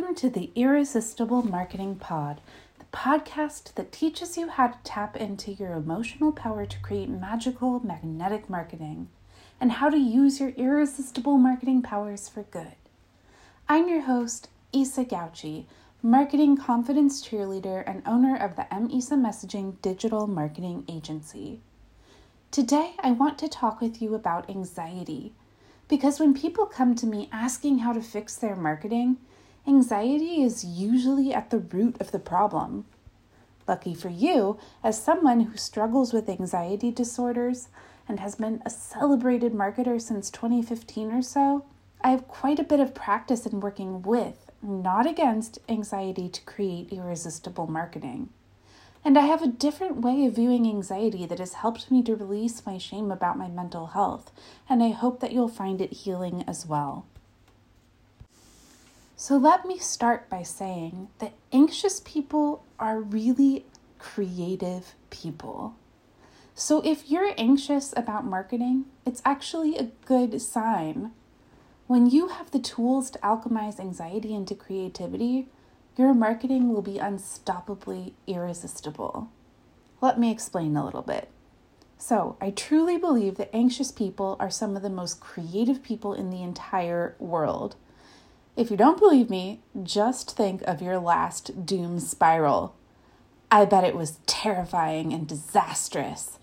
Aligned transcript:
Welcome 0.00 0.16
to 0.16 0.30
the 0.30 0.50
Irresistible 0.54 1.42
Marketing 1.42 1.94
Pod, 1.94 2.40
the 2.78 2.86
podcast 2.86 3.74
that 3.74 3.92
teaches 3.92 4.38
you 4.38 4.48
how 4.48 4.68
to 4.68 4.78
tap 4.82 5.14
into 5.14 5.52
your 5.52 5.72
emotional 5.72 6.32
power 6.32 6.64
to 6.64 6.80
create 6.80 7.10
magical, 7.10 7.84
magnetic 7.84 8.48
marketing 8.48 9.10
and 9.60 9.72
how 9.72 9.90
to 9.90 9.98
use 9.98 10.40
your 10.40 10.54
irresistible 10.56 11.36
marketing 11.36 11.82
powers 11.82 12.30
for 12.30 12.44
good. 12.44 12.76
I'm 13.68 13.90
your 13.90 14.00
host, 14.00 14.48
Isa 14.72 15.04
Gauchi, 15.04 15.66
marketing 16.02 16.56
confidence 16.56 17.22
cheerleader 17.22 17.84
and 17.86 18.02
owner 18.06 18.34
of 18.34 18.56
the 18.56 18.66
MISA 18.72 19.16
Messaging 19.16 19.82
Digital 19.82 20.26
Marketing 20.26 20.82
Agency. 20.88 21.60
Today, 22.50 22.94
I 23.00 23.10
want 23.10 23.38
to 23.40 23.48
talk 23.48 23.82
with 23.82 24.00
you 24.00 24.14
about 24.14 24.48
anxiety. 24.48 25.34
Because 25.88 26.18
when 26.18 26.32
people 26.32 26.64
come 26.64 26.94
to 26.94 27.06
me 27.06 27.28
asking 27.30 27.80
how 27.80 27.92
to 27.92 28.00
fix 28.00 28.36
their 28.36 28.56
marketing, 28.56 29.18
anxiety 29.66 30.42
is 30.42 30.64
usually 30.64 31.32
at 31.32 31.50
the 31.50 31.58
root 31.58 32.00
of 32.00 32.10
the 32.10 32.18
problem. 32.18 32.86
Lucky 33.68 33.94
for 33.94 34.08
you, 34.08 34.58
as 34.82 35.00
someone 35.00 35.40
who 35.40 35.56
struggles 35.56 36.12
with 36.12 36.28
anxiety 36.28 36.90
disorders 36.90 37.68
and 38.08 38.18
has 38.18 38.34
been 38.34 38.60
a 38.66 38.70
celebrated 38.70 39.52
marketer 39.52 40.00
since 40.00 40.30
2015 40.30 41.12
or 41.12 41.22
so, 41.22 41.64
I 42.02 42.10
have 42.10 42.26
quite 42.26 42.58
a 42.58 42.64
bit 42.64 42.80
of 42.80 42.94
practice 42.94 43.46
in 43.46 43.60
working 43.60 44.02
with, 44.02 44.50
not 44.62 45.06
against, 45.06 45.58
anxiety 45.68 46.28
to 46.28 46.42
create 46.42 46.92
irresistible 46.92 47.66
marketing. 47.66 48.30
And 49.04 49.16
I 49.16 49.26
have 49.26 49.42
a 49.42 49.46
different 49.46 49.98
way 49.98 50.26
of 50.26 50.34
viewing 50.34 50.66
anxiety 50.66 51.24
that 51.26 51.38
has 51.38 51.54
helped 51.54 51.90
me 51.90 52.02
to 52.02 52.16
release 52.16 52.66
my 52.66 52.76
shame 52.76 53.10
about 53.10 53.38
my 53.38 53.48
mental 53.48 53.88
health, 53.88 54.30
and 54.68 54.82
I 54.82 54.90
hope 54.90 55.20
that 55.20 55.32
you'll 55.32 55.48
find 55.48 55.80
it 55.80 55.92
healing 55.92 56.44
as 56.46 56.66
well. 56.66 57.06
So 59.20 59.36
let 59.36 59.66
me 59.66 59.76
start 59.76 60.30
by 60.30 60.42
saying 60.42 61.08
that 61.18 61.34
anxious 61.52 62.00
people 62.06 62.64
are 62.78 63.02
really 63.02 63.66
creative 63.98 64.94
people. 65.10 65.74
So 66.54 66.80
if 66.86 67.10
you're 67.10 67.34
anxious 67.36 67.92
about 67.94 68.24
marketing, 68.24 68.86
it's 69.04 69.20
actually 69.22 69.76
a 69.76 69.90
good 70.06 70.40
sign. 70.40 71.10
When 71.86 72.08
you 72.08 72.28
have 72.28 72.50
the 72.50 72.58
tools 72.58 73.10
to 73.10 73.18
alchemize 73.18 73.78
anxiety 73.78 74.34
into 74.34 74.54
creativity, 74.54 75.50
your 75.98 76.14
marketing 76.14 76.72
will 76.72 76.80
be 76.80 76.94
unstoppably 76.94 78.14
irresistible. 78.26 79.30
Let 80.00 80.18
me 80.18 80.30
explain 80.30 80.78
a 80.78 80.84
little 80.86 81.02
bit. 81.02 81.28
So, 81.98 82.38
I 82.40 82.52
truly 82.52 82.96
believe 82.96 83.36
that 83.36 83.54
anxious 83.54 83.92
people 83.92 84.38
are 84.40 84.48
some 84.48 84.76
of 84.76 84.82
the 84.82 84.88
most 84.88 85.20
creative 85.20 85.82
people 85.82 86.14
in 86.14 86.30
the 86.30 86.42
entire 86.42 87.16
world. 87.18 87.76
If 88.60 88.70
you 88.70 88.76
don't 88.76 88.98
believe 88.98 89.30
me, 89.30 89.62
just 89.82 90.36
think 90.36 90.60
of 90.66 90.82
your 90.82 90.98
last 90.98 91.64
doom 91.64 91.98
spiral. 91.98 92.76
I 93.50 93.64
bet 93.64 93.84
it 93.84 93.96
was 93.96 94.18
terrifying 94.26 95.14
and 95.14 95.26
disastrous. 95.26 96.38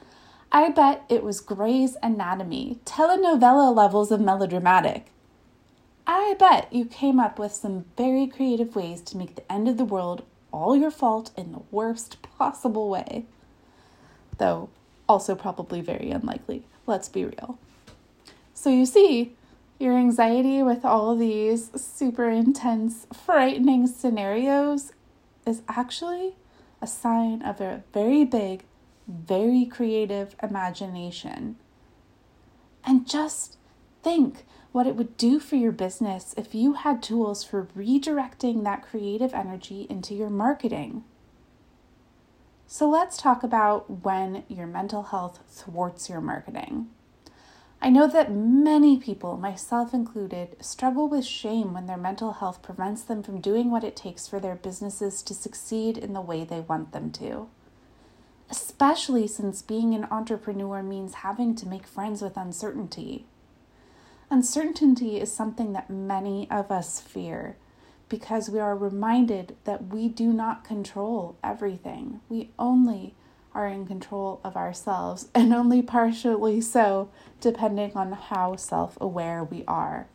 I 0.51 0.69
bet 0.69 1.05
it 1.09 1.23
was 1.23 1.39
Grey's 1.39 1.95
Anatomy, 2.01 2.79
telenovela 2.85 3.71
levels 3.71 4.11
of 4.11 4.19
melodramatic. 4.19 5.11
I 6.07 6.33
bet 6.39 6.73
you 6.73 6.85
came 6.85 7.19
up 7.19 7.37
with 7.37 7.51
some 7.53 7.85
very 7.95 8.25
creative 8.25 8.75
ways 8.75 9.01
to 9.01 9.17
make 9.17 9.35
the 9.35 9.51
end 9.51 9.67
of 9.67 9.77
the 9.77 9.85
world 9.85 10.23
all 10.51 10.75
your 10.75 10.89
fault 10.89 11.29
in 11.37 11.51
the 11.51 11.61
worst 11.69 12.19
possible 12.23 12.89
way. 12.89 13.25
Though, 14.39 14.69
also 15.07 15.35
probably 15.35 15.81
very 15.81 16.09
unlikely. 16.09 16.63
Let's 16.87 17.09
be 17.09 17.25
real. 17.25 17.59
So, 18.55 18.71
you 18.71 18.87
see, 18.87 19.35
your 19.79 19.95
anxiety 19.95 20.63
with 20.63 20.83
all 20.83 21.15
these 21.15 21.71
super 21.79 22.29
intense, 22.29 23.05
frightening 23.13 23.87
scenarios 23.87 24.91
is 25.45 25.61
actually 25.67 26.35
a 26.81 26.87
sign 26.87 27.41
of 27.41 27.61
a 27.61 27.83
very 27.93 28.23
big, 28.23 28.63
very 29.07 29.65
creative 29.65 30.35
imagination. 30.41 31.57
And 32.83 33.07
just 33.07 33.57
think 34.03 34.45
what 34.71 34.87
it 34.87 34.95
would 34.95 35.17
do 35.17 35.39
for 35.39 35.55
your 35.55 35.71
business 35.71 36.33
if 36.37 36.55
you 36.55 36.73
had 36.73 37.01
tools 37.01 37.43
for 37.43 37.67
redirecting 37.77 38.63
that 38.63 38.83
creative 38.83 39.33
energy 39.33 39.87
into 39.89 40.13
your 40.13 40.29
marketing. 40.29 41.03
So, 42.69 42.89
let's 42.89 43.17
talk 43.17 43.43
about 43.43 44.03
when 44.03 44.43
your 44.49 44.67
mental 44.67 45.03
health 45.03 45.39
thwarts 45.47 46.09
your 46.09 46.19
marketing. 46.19 46.89
I 47.81 47.89
know 47.89 48.07
that 48.07 48.31
many 48.31 48.97
people, 48.97 49.37
myself 49.37 49.93
included, 49.93 50.57
struggle 50.59 51.07
with 51.07 51.25
shame 51.25 51.73
when 51.73 51.85
their 51.85 51.97
mental 51.97 52.33
health 52.33 52.61
prevents 52.61 53.03
them 53.03 53.21
from 53.21 53.39
doing 53.39 53.69
what 53.69 53.83
it 53.83 53.95
takes 53.95 54.27
for 54.27 54.39
their 54.39 54.55
businesses 54.55 55.21
to 55.23 55.33
succeed 55.33 55.97
in 55.97 56.13
the 56.13 56.21
way 56.21 56.43
they 56.43 56.61
want 56.61 56.91
them 56.91 57.11
to. 57.11 57.49
Especially 58.49 59.27
since 59.27 59.61
being 59.61 59.93
an 59.93 60.07
entrepreneur 60.09 60.81
means 60.81 61.15
having 61.15 61.53
to 61.55 61.67
make 61.67 61.85
friends 61.85 62.21
with 62.21 62.35
uncertainty. 62.35 63.25
Uncertainty 64.29 65.19
is 65.19 65.31
something 65.31 65.73
that 65.73 65.89
many 65.89 66.49
of 66.49 66.71
us 66.71 66.99
fear 66.99 67.57
because 68.09 68.49
we 68.49 68.59
are 68.59 68.75
reminded 68.75 69.55
that 69.65 69.87
we 69.87 70.07
do 70.07 70.33
not 70.33 70.63
control 70.63 71.37
everything. 71.43 72.21
We 72.29 72.51
only 72.57 73.15
are 73.57 73.67
in 73.67 73.87
control 73.87 74.39
of 74.43 74.55
ourselves, 74.55 75.29
and 75.35 75.53
only 75.53 75.81
partially 75.81 76.61
so, 76.61 77.09
depending 77.41 77.91
on 77.95 78.11
how 78.11 78.55
self 78.55 78.97
aware 79.01 79.43
we 79.43 79.63
are. 79.67 80.07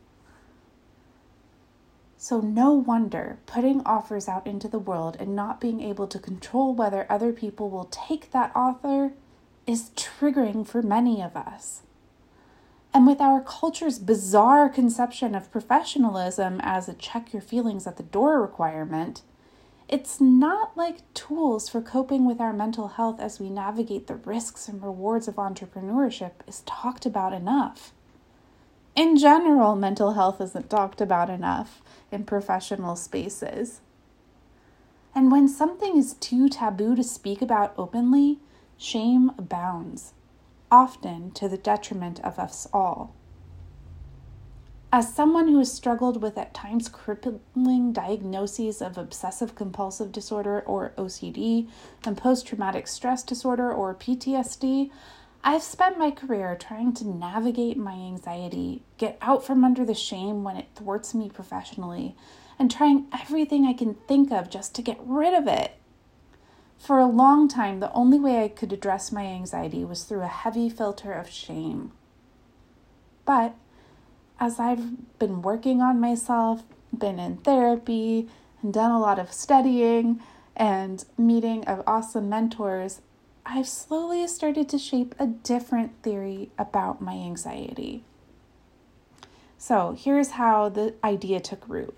So, 2.17 2.41
no 2.41 2.73
wonder 2.73 3.39
putting 3.47 3.83
offers 3.85 4.29
out 4.29 4.47
into 4.47 4.69
the 4.69 4.79
world 4.79 5.17
and 5.19 5.35
not 5.35 5.61
being 5.61 5.81
able 5.81 6.07
to 6.07 6.21
control 6.21 6.73
whether 6.73 7.05
other 7.11 7.33
people 7.33 7.69
will 7.69 7.89
take 7.91 8.31
that 8.31 8.53
offer 8.55 9.13
is 9.67 9.91
triggering 9.97 10.65
for 10.65 10.83
many 10.83 11.21
of 11.21 11.37
us. 11.37 11.83
And 12.95 13.07
with 13.07 13.21
our 13.21 13.41
culture's 13.41 13.99
bizarre 13.99 14.69
conception 14.69 15.35
of 15.35 15.51
professionalism 15.51 16.61
as 16.63 16.89
a 16.89 16.95
check 16.95 17.33
your 17.33 17.43
feelings 17.43 17.87
at 17.87 17.97
the 17.97 18.03
door 18.03 18.41
requirement, 18.41 19.23
it's 19.93 20.23
not 20.23 20.75
like 20.75 21.13
tools 21.13 21.69
for 21.69 21.83
coping 21.83 22.25
with 22.25 22.41
our 22.41 22.55
mental 22.55 22.89
health 22.89 23.21
as 23.21 23.39
we 23.39 23.51
navigate 23.51 24.07
the 24.07 24.15
risks 24.15 24.67
and 24.67 24.83
rewards 24.83 25.29
of 25.29 25.35
entrepreneurship 25.35 26.33
is 26.49 26.63
talked 26.65 27.05
about 27.05 27.35
enough. 27.35 27.93
In 28.97 29.19
general, 29.19 29.77
mental 29.77 30.15
health 30.15 30.41
isn't 30.41 30.71
talked 30.71 31.03
about 31.03 31.29
enough 31.29 31.83
in 32.11 32.25
professional 32.25 32.97
spaces. 32.97 33.83
And 35.15 35.31
when 35.31 35.47
something 35.47 35.99
is 35.99 36.15
too 36.15 36.49
taboo 36.49 36.97
to 36.97 37.05
speak 37.05 37.43
about 37.43 37.75
openly, 37.77 38.39
shame 38.79 39.33
abounds, 39.37 40.15
often 40.71 41.33
to 41.33 41.51
the 41.51 41.59
detriment 41.59 42.19
of 42.21 42.39
us 42.39 42.67
all. 42.73 43.15
As 44.95 45.15
someone 45.15 45.49
who 45.49 45.57
has 45.57 45.73
struggled 45.73 46.21
with 46.21 46.37
at 46.37 46.53
times 46.53 46.87
crippling 46.87 47.95
diagnoses 47.95 48.83
of 48.83 48.99
obsessive 48.99 49.55
compulsive 49.55 50.13
disorder 50.13 50.61
or 50.67 50.93
OCD 50.99 51.67
and 52.05 52.15
post 52.15 52.47
traumatic 52.47 52.87
stress 52.87 53.23
disorder 53.23 53.73
or 53.73 53.95
PTSD, 53.95 54.91
I've 55.43 55.63
spent 55.63 55.97
my 55.97 56.11
career 56.11 56.55
trying 56.61 56.93
to 56.93 57.09
navigate 57.09 57.79
my 57.79 57.95
anxiety, 57.95 58.83
get 58.99 59.17
out 59.23 59.43
from 59.43 59.65
under 59.65 59.83
the 59.87 59.95
shame 59.95 60.45
when 60.45 60.59
it 60.59 60.69
thwarts 60.75 61.15
me 61.15 61.31
professionally, 61.31 62.15
and 62.59 62.71
trying 62.71 63.07
everything 63.19 63.65
I 63.65 63.73
can 63.73 63.95
think 63.95 64.31
of 64.31 64.51
just 64.51 64.75
to 64.75 64.83
get 64.83 65.01
rid 65.03 65.33
of 65.33 65.49
it. 65.49 65.73
For 66.77 66.99
a 66.99 67.07
long 67.07 67.49
time, 67.49 67.81
the 67.81 67.93
only 67.93 68.21
way 68.21 68.45
I 68.45 68.49
could 68.49 68.75
address 68.75 69.11
my 69.11 69.25
anxiety 69.25 69.87
was 69.87 70.05
through 70.05 70.21
a 70.21 70.27
heavy 70.27 70.69
filter 70.69 71.15
of 71.15 71.31
shame. 71.31 71.93
But 73.25 73.55
as 74.43 74.59
I've 74.59 75.19
been 75.21 75.41
working 75.41 75.81
on 75.81 76.01
myself, 76.01 76.65
been 76.93 77.21
in 77.21 77.37
therapy, 77.37 78.29
and 78.61 78.75
done 78.75 78.91
a 78.91 78.99
lot 78.99 79.21
of 79.21 79.33
studying 79.33 80.21
and 80.57 81.05
meeting 81.17 81.65
of 81.67 81.85
awesome 81.87 82.29
mentors, 82.29 83.03
I've 83.47 83.69
slowly 83.69 84.27
started 84.27 84.69
to 84.71 84.79
shape 84.79 85.15
a 85.17 85.29
different 85.29 85.93
theory 86.03 86.51
about 86.59 87.01
my 87.01 87.13
anxiety. 87.13 88.03
So, 89.59 89.97
here's 89.97 90.31
how 90.31 90.69
the 90.69 90.95
idea 91.05 91.39
took 91.39 91.69
root. 91.69 91.95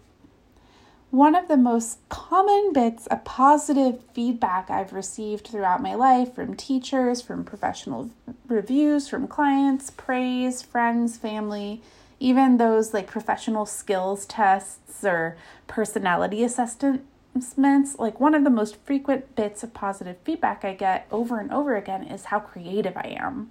One 1.11 1.35
of 1.35 1.49
the 1.49 1.57
most 1.57 2.07
common 2.11 2.75
bits 2.75 3.07
of 3.07 3.25
positive 3.25 4.03
feedback 4.13 4.69
I've 4.69 4.93
received 4.93 5.49
throughout 5.49 5.81
my 5.81 5.95
life 5.95 6.35
from 6.35 6.57
teachers, 6.57 7.23
from 7.23 7.43
professional 7.43 8.11
reviews, 8.49 9.09
from 9.09 9.29
clients, 9.29 9.89
praise, 9.89 10.61
friends, 10.61 11.17
family, 11.17 11.81
even 12.25 12.57
those 12.57 12.95
like 12.95 13.07
professional 13.07 13.67
skills 13.67 14.25
tests 14.25 15.05
or 15.05 15.37
personality 15.67 16.43
assessments, 16.43 17.99
like 17.99 18.19
one 18.19 18.35
of 18.35 18.45
the 18.45 18.51
most 18.51 18.77
frequent 18.87 19.37
bits 19.37 19.63
of 19.63 19.75
positive 19.75 20.17
feedback 20.25 20.65
I 20.65 20.73
get 20.73 21.07
over 21.13 21.39
and 21.39 21.53
over 21.53 21.77
again 21.77 22.03
is 22.03 22.25
how 22.27 22.41
creative 22.41 22.97
I 22.97 23.15
am. 23.21 23.51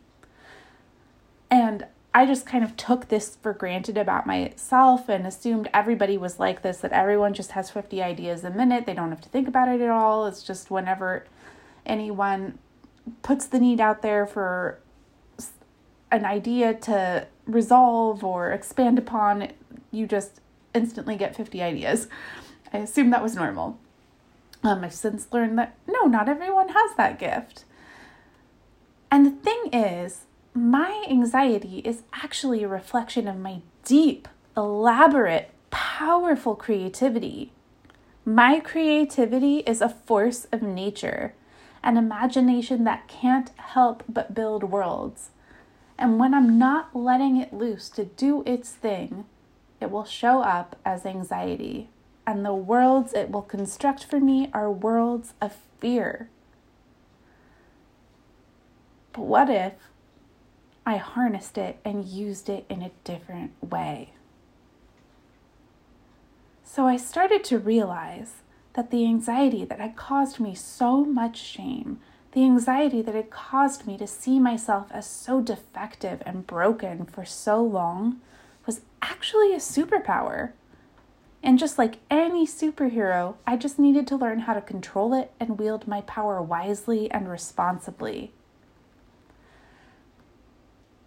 And 1.52 1.86
I 2.16 2.26
just 2.26 2.48
kind 2.48 2.64
of 2.64 2.76
took 2.76 3.10
this 3.10 3.38
for 3.44 3.54
granted 3.54 3.96
about 3.96 4.26
myself 4.26 5.08
and 5.08 5.28
assumed 5.28 5.70
everybody 5.72 6.18
was 6.18 6.40
like 6.40 6.64
this, 6.64 6.78
that 6.78 6.92
everyone 6.94 7.36
just 7.36 7.52
has 7.52 7.70
50 7.70 8.02
ideas 8.02 8.44
a 8.44 8.50
minute. 8.50 8.88
They 8.88 8.96
don't 8.96 9.12
have 9.12 9.22
to 9.22 9.30
think 9.30 9.48
about 9.48 9.70
it 9.70 9.82
at 9.82 9.90
all. 9.92 10.26
It's 10.26 10.42
just 10.42 10.72
whenever 10.72 11.26
anyone 11.86 12.58
puts 13.22 13.46
the 13.46 13.60
need 13.60 13.80
out 13.80 14.02
there 14.02 14.26
for 14.26 14.80
an 16.14 16.26
idea 16.26 16.76
to 16.76 17.28
resolve 17.46 18.24
or 18.24 18.52
expand 18.52 19.00
upon, 19.00 19.52
you 19.92 20.06
just 20.06 20.40
instantly 20.74 21.18
get 21.18 21.36
50 21.36 21.62
ideas. 21.62 22.08
I 22.72 22.78
assume 22.78 23.10
that 23.10 23.24
was 23.24 23.36
normal. 23.36 23.80
Um, 24.64 24.84
I've 24.84 24.94
since 24.94 25.28
learned 25.34 25.58
that 25.58 25.76
no, 25.88 26.04
not 26.04 26.30
everyone 26.30 26.70
has 26.70 26.96
that 26.96 27.20
gift. 27.20 27.66
And 29.12 29.26
the 29.26 29.32
thing 29.32 29.74
is, 29.74 30.26
my 30.54 31.06
anxiety 31.10 31.80
is 31.80 32.04
actually 32.14 32.64
a 32.64 32.68
reflection 32.68 33.28
of 33.28 33.38
my 33.38 33.62
deep, 33.84 34.28
elaborate, 34.56 35.50
powerful 35.72 36.56
creativity. 36.56 37.52
My 38.24 38.60
creativity 38.60 39.58
is 39.60 39.82
a 39.82 39.90
force 39.90 40.46
of 40.52 40.62
nature, 40.62 41.34
an 41.84 41.98
imagination 41.98 42.84
that 42.84 43.08
can't 43.08 43.50
help 43.58 44.04
but 44.08 44.34
build 44.36 44.64
worlds. 44.64 45.32
And 45.98 46.20
when 46.20 46.34
I'm 46.34 46.58
not 46.58 46.96
letting 46.96 47.38
it 47.38 47.54
loose 47.54 47.90
to 47.90 48.06
do 48.06 48.44
its 48.46 48.72
thing, 48.72 49.26
it 49.80 49.92
will 49.92 50.06
show 50.06 50.42
up 50.42 50.76
as 50.86 51.06
anxiety. 51.06 51.90
And 52.26 52.46
the 52.46 52.54
worlds 52.54 53.14
it 53.14 53.30
will 53.30 53.42
construct 53.42 54.04
for 54.04 54.20
me 54.20 54.50
are 54.54 54.72
worlds 54.72 55.34
of 55.42 55.56
fear. 55.80 56.30
But 59.12 59.24
what 59.24 59.50
if 59.50 59.74
I 60.86 60.98
harnessed 60.98 61.58
it 61.58 61.80
and 61.86 62.04
used 62.04 62.50
it 62.50 62.66
in 62.68 62.82
a 62.82 62.92
different 63.04 63.52
way. 63.62 64.10
So 66.66 66.88
I 66.88 66.98
started 66.98 67.44
to 67.46 67.58
realize 67.58 68.42
that 68.74 68.92
the 68.92 69.06
anxiety 69.06 69.64
that 69.66 69.80
had 69.80 69.96
caused 69.96 70.40
me 70.40 70.56
so 70.56 71.06
much 71.06 71.38
shame, 71.38 72.00
the 72.34 72.44
anxiety 72.44 73.02
that 73.02 73.16
had 73.16 73.30
caused 73.30 73.88
me 73.88 73.98
to 73.98 74.08
see 74.08 74.40
myself 74.40 74.88
as 74.92 75.08
so 75.08 75.40
defective 75.40 76.22
and 76.26 76.48
broken 76.48 77.06
for 77.06 77.26
so 77.26 77.64
long, 77.64 78.20
was 78.66 78.82
actually 79.02 79.54
a 79.54 79.58
superpower. 79.58 80.52
And 81.44 81.60
just 81.60 81.78
like 81.78 82.00
any 82.10 82.48
superhero, 82.48 83.36
I 83.46 83.58
just 83.58 83.78
needed 83.78 84.08
to 84.08 84.16
learn 84.16 84.40
how 84.40 84.54
to 84.54 84.62
control 84.62 85.14
it 85.14 85.32
and 85.40 85.60
wield 85.60 85.88
my 85.88 86.02
power 86.02 86.42
wisely 86.42 87.12
and 87.12 87.30
responsibly. 87.30 88.32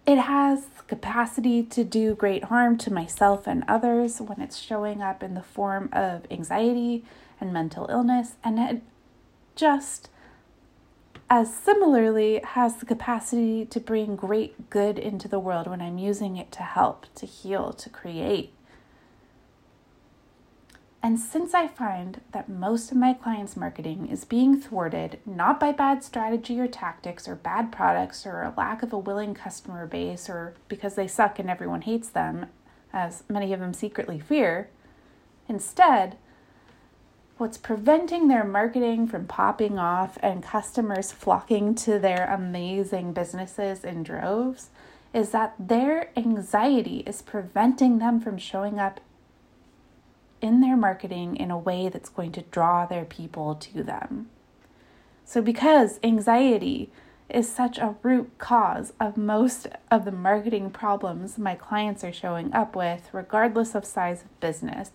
It 0.05 0.19
has 0.19 0.67
capacity 0.87 1.63
to 1.63 1.83
do 1.83 2.15
great 2.15 2.45
harm 2.45 2.77
to 2.77 2.93
myself 2.93 3.45
and 3.45 3.65
others 3.67 4.21
when 4.21 4.39
it's 4.39 4.57
showing 4.57 5.01
up 5.01 5.21
in 5.21 5.33
the 5.33 5.43
form 5.43 5.89
of 5.91 6.25
anxiety 6.31 7.03
and 7.41 7.51
mental 7.51 7.87
illness, 7.89 8.35
and 8.43 8.57
it 8.57 8.81
just 9.55 10.09
as 11.29 11.53
similarly 11.53 12.39
has 12.43 12.77
the 12.77 12.85
capacity 12.85 13.65
to 13.65 13.79
bring 13.79 14.15
great 14.15 14.69
good 14.69 14.97
into 14.97 15.27
the 15.27 15.39
world 15.39 15.67
when 15.67 15.81
I'm 15.81 15.97
using 15.97 16.37
it 16.37 16.51
to 16.53 16.63
help, 16.63 17.05
to 17.15 17.25
heal, 17.25 17.73
to 17.73 17.89
create. 17.89 18.53
And 21.03 21.19
since 21.19 21.53
I 21.53 21.67
find 21.67 22.21
that 22.31 22.49
most 22.49 22.91
of 22.91 22.97
my 22.97 23.13
clients' 23.13 23.55
marketing 23.55 24.07
is 24.07 24.25
being 24.25 24.59
thwarted 24.59 25.19
not 25.25 25.59
by 25.59 25.71
bad 25.71 26.03
strategy 26.03 26.59
or 26.59 26.67
tactics 26.67 27.27
or 27.27 27.35
bad 27.35 27.71
products 27.71 28.25
or 28.25 28.41
a 28.41 28.53
lack 28.57 28.81
of 28.81 28.91
a 28.91 28.97
willing 28.97 29.33
customer 29.33 29.85
base 29.85 30.29
or 30.29 30.55
because 30.67 30.95
they 30.95 31.07
suck 31.07 31.39
and 31.39 31.49
everyone 31.49 31.81
hates 31.81 32.09
them, 32.09 32.47
as 32.91 33.23
many 33.29 33.53
of 33.53 33.59
them 33.59 33.73
secretly 33.73 34.19
fear, 34.19 34.69
instead, 35.47 36.17
what's 37.37 37.57
preventing 37.57 38.27
their 38.27 38.43
marketing 38.43 39.07
from 39.07 39.27
popping 39.27 39.77
off 39.77 40.17
and 40.21 40.41
customers 40.41 41.11
flocking 41.11 41.75
to 41.75 41.99
their 41.99 42.25
amazing 42.33 43.13
businesses 43.13 43.83
in 43.83 44.03
droves 44.03 44.69
is 45.13 45.29
that 45.31 45.53
their 45.59 46.09
anxiety 46.17 46.97
is 47.05 47.21
preventing 47.21 47.99
them 47.99 48.19
from 48.19 48.37
showing 48.37 48.79
up 48.79 48.99
in 50.41 50.61
their 50.61 50.77
marketing 50.77 51.35
in 51.35 51.49
a 51.49 51.57
way 51.57 51.89
that's 51.89 52.09
going 52.09 52.31
to 52.31 52.41
draw 52.43 52.85
their 52.85 53.05
people 53.05 53.55
to 53.55 53.83
them. 53.83 54.29
So, 55.25 55.41
because 55.41 55.99
anxiety 56.03 56.91
is 57.29 57.51
such 57.51 57.77
a 57.77 57.95
root 58.03 58.31
cause 58.37 58.93
of 58.99 59.17
most 59.17 59.67
of 59.91 60.05
the 60.05 60.11
marketing 60.11 60.69
problems 60.69 61.37
my 61.37 61.55
clients 61.55 62.03
are 62.03 62.13
showing 62.13 62.53
up 62.53 62.75
with, 62.75 63.09
regardless 63.11 63.75
of 63.75 63.83
size 63.83 64.21
of 64.21 64.39
business, 64.39 64.91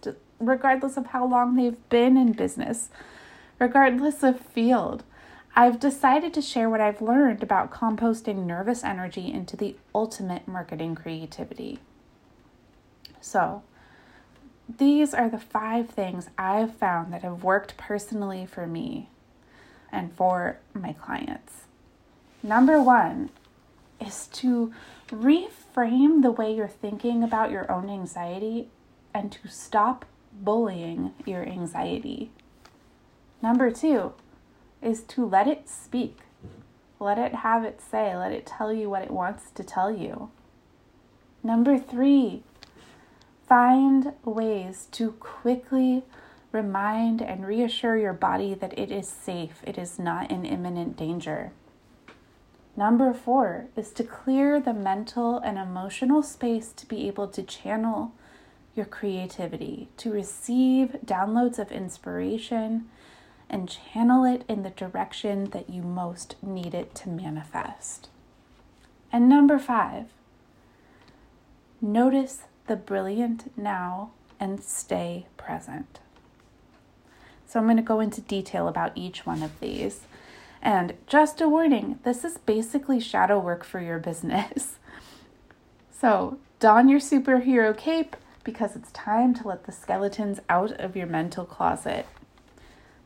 regardless 0.47 0.97
of 0.97 1.07
how 1.07 1.27
long 1.27 1.57
they've 1.57 1.89
been 1.89 2.17
in 2.17 2.33
business, 2.33 2.91
regardless 3.59 4.23
of 4.23 4.41
field, 4.41 5.05
I've 5.55 5.79
decided 5.79 6.33
to 6.35 6.43
share 6.43 6.71
what 6.71 6.81
I've 6.81 7.03
learned 7.03 7.43
about 7.43 7.71
composting 7.71 8.47
nervous 8.47 8.83
energy 8.83 9.33
into 9.33 9.57
the 9.57 9.77
ultimate 9.95 10.49
marketing 10.49 10.95
creativity. 10.95 11.79
So, 13.21 13.63
these 14.79 15.13
are 15.13 15.29
the 15.29 15.39
five 15.39 15.91
things 15.91 16.31
I've 16.39 16.75
found 16.75 17.13
that 17.13 17.23
have 17.23 17.45
worked 17.45 17.77
personally 17.77 18.47
for 18.47 18.67
me 18.67 19.11
and 19.91 20.13
for 20.15 20.59
my 20.73 20.95
clients. 20.95 21.65
Number 22.43 22.83
one 22.83 23.31
is 24.01 24.27
to 24.29 24.73
reframe 25.11 26.23
the 26.23 26.31
way 26.31 26.55
you're 26.55 26.67
thinking 26.67 27.23
about 27.23 27.51
your 27.51 27.71
own 27.71 27.91
anxiety 27.91 28.69
and 29.13 29.31
to 29.33 29.49
stop 29.49 30.07
bullying 30.33 31.13
your 31.25 31.43
anxiety. 31.43 32.31
Number 33.43 33.71
two 33.71 34.13
is 34.81 35.03
to 35.05 35.27
let 35.27 35.47
it 35.47 35.69
speak. 35.69 36.19
Let 36.99 37.19
it 37.19 37.37
have 37.37 37.65
it 37.65 37.81
say. 37.81 38.17
Let 38.17 38.33
it 38.33 38.47
tell 38.47 38.73
you 38.73 38.89
what 38.89 39.03
it 39.03 39.11
wants 39.11 39.51
to 39.51 39.65
tell 39.65 39.91
you. 39.91 40.31
Number 41.43 41.79
three 41.79 42.43
Find 43.53 44.15
ways 44.25 44.89
to 44.93 45.13
quickly 45.13 46.05
remind 46.53 47.21
and 47.21 47.47
reassure 47.47 47.99
your 47.99 48.15
body 48.15 48.55
that 48.55 48.79
it 48.79 48.91
is 48.91 49.07
safe, 49.07 49.61
it 49.67 49.77
is 49.77 49.99
not 49.99 50.31
in 50.31 50.47
imminent 50.47 50.97
danger. 50.97 51.53
Number 52.79 53.13
four 53.13 53.67
is 53.77 53.91
to 53.91 54.05
clear 54.05 54.59
the 54.59 54.73
mental 54.73 55.37
and 55.39 55.59
emotional 55.59 56.23
space 56.23 56.73
to 56.73 56.87
be 56.87 57.07
able 57.09 57.29
to 57.29 57.43
channel 57.43 58.13
your 58.75 58.87
creativity, 58.87 59.89
to 59.99 60.11
receive 60.11 60.97
downloads 61.05 61.59
of 61.59 61.71
inspiration 61.71 62.89
and 63.51 63.69
channel 63.69 64.25
it 64.25 64.45
in 64.49 64.63
the 64.63 64.71
direction 64.71 65.51
that 65.51 65.69
you 65.69 65.83
most 65.83 66.37
need 66.43 66.73
it 66.75 66.95
to 66.95 67.09
manifest. 67.09 68.09
And 69.13 69.29
number 69.29 69.59
five, 69.59 70.07
notice 71.83 72.45
the 72.67 72.77
brilliant 72.77 73.57
now 73.59 74.13
and 74.41 74.63
stay 74.63 75.27
present. 75.37 76.01
So, 77.47 77.61
I'm 77.61 77.67
going 77.67 77.77
to 77.77 77.83
go 77.83 78.01
into 78.01 78.23
detail 78.23 78.67
about 78.67 78.93
each 78.97 79.27
one 79.27 79.43
of 79.43 79.61
these. 79.61 80.01
And 80.63 80.95
just 81.07 81.43
a 81.43 81.49
warning 81.49 81.99
this 82.05 82.25
is 82.25 82.39
basically 82.39 83.01
shadow 83.01 83.39
work 83.39 83.65
for 83.65 83.81
your 83.81 83.99
business. 83.99 84.77
So, 85.95 86.39
don 86.59 86.89
your 86.89 86.99
superhero 86.99 87.77
cape 87.77 88.17
because 88.45 88.77
it's 88.77 88.93
time 88.93 89.35
to 89.35 89.49
let 89.49 89.65
the 89.65 89.73
skeletons 89.73 90.41
out 90.49 90.73
of 90.73 90.97
your 90.97 91.07
mental 91.07 91.45
closet. 91.45 92.07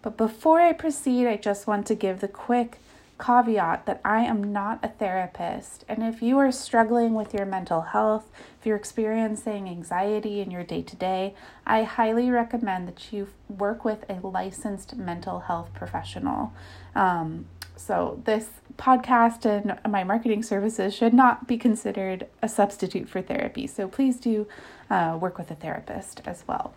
But 0.03 0.17
before 0.17 0.61
I 0.61 0.73
proceed, 0.73 1.27
I 1.27 1.37
just 1.37 1.67
want 1.67 1.87
to 1.89 1.95
give 1.95 2.21
the 2.21 2.29
quick 2.29 2.79
caveat 3.19 3.87
that 3.87 4.01
I 4.05 4.21
am 4.21 4.53
not 4.53 4.79
a 4.85 4.89
therapist. 4.89 5.85
And 5.89 6.03
if 6.03 6.23
you 6.23 6.39
are 6.39 6.53
struggling 6.53 7.15
with 7.15 7.33
your 7.33 7.47
mental 7.47 7.81
health, 7.81 8.31
if 8.61 8.67
you're 8.67 8.77
experiencing 8.77 9.69
anxiety 9.69 10.41
in 10.41 10.51
your 10.51 10.65
day 10.65 10.83
to 10.83 10.97
day, 10.97 11.35
I 11.67 11.85
highly 11.85 12.31
recommend 12.31 12.87
that 12.89 13.13
you 13.13 13.29
work 13.49 13.85
with 13.85 14.05
a 14.09 14.25
licensed 14.27 14.97
mental 14.97 15.41
health 15.41 15.73
professional. 15.75 16.53
Um, 16.95 17.47
so, 17.77 18.23
this 18.25 18.49
podcast 18.77 19.45
and 19.45 19.79
my 19.91 20.05
marketing 20.05 20.43
services 20.43 20.95
should 20.95 21.15
not 21.15 21.47
be 21.47 21.57
considered 21.57 22.27
a 22.43 22.49
substitute 22.49 23.09
for 23.09 23.23
therapy. 23.23 23.67
So, 23.67 23.89
please 23.89 24.19
do 24.19 24.47
uh, 24.91 25.19
work 25.21 25.39
with 25.39 25.51
a 25.51 25.55
therapist 25.55 26.23
as 26.27 26.45
well. 26.47 26.75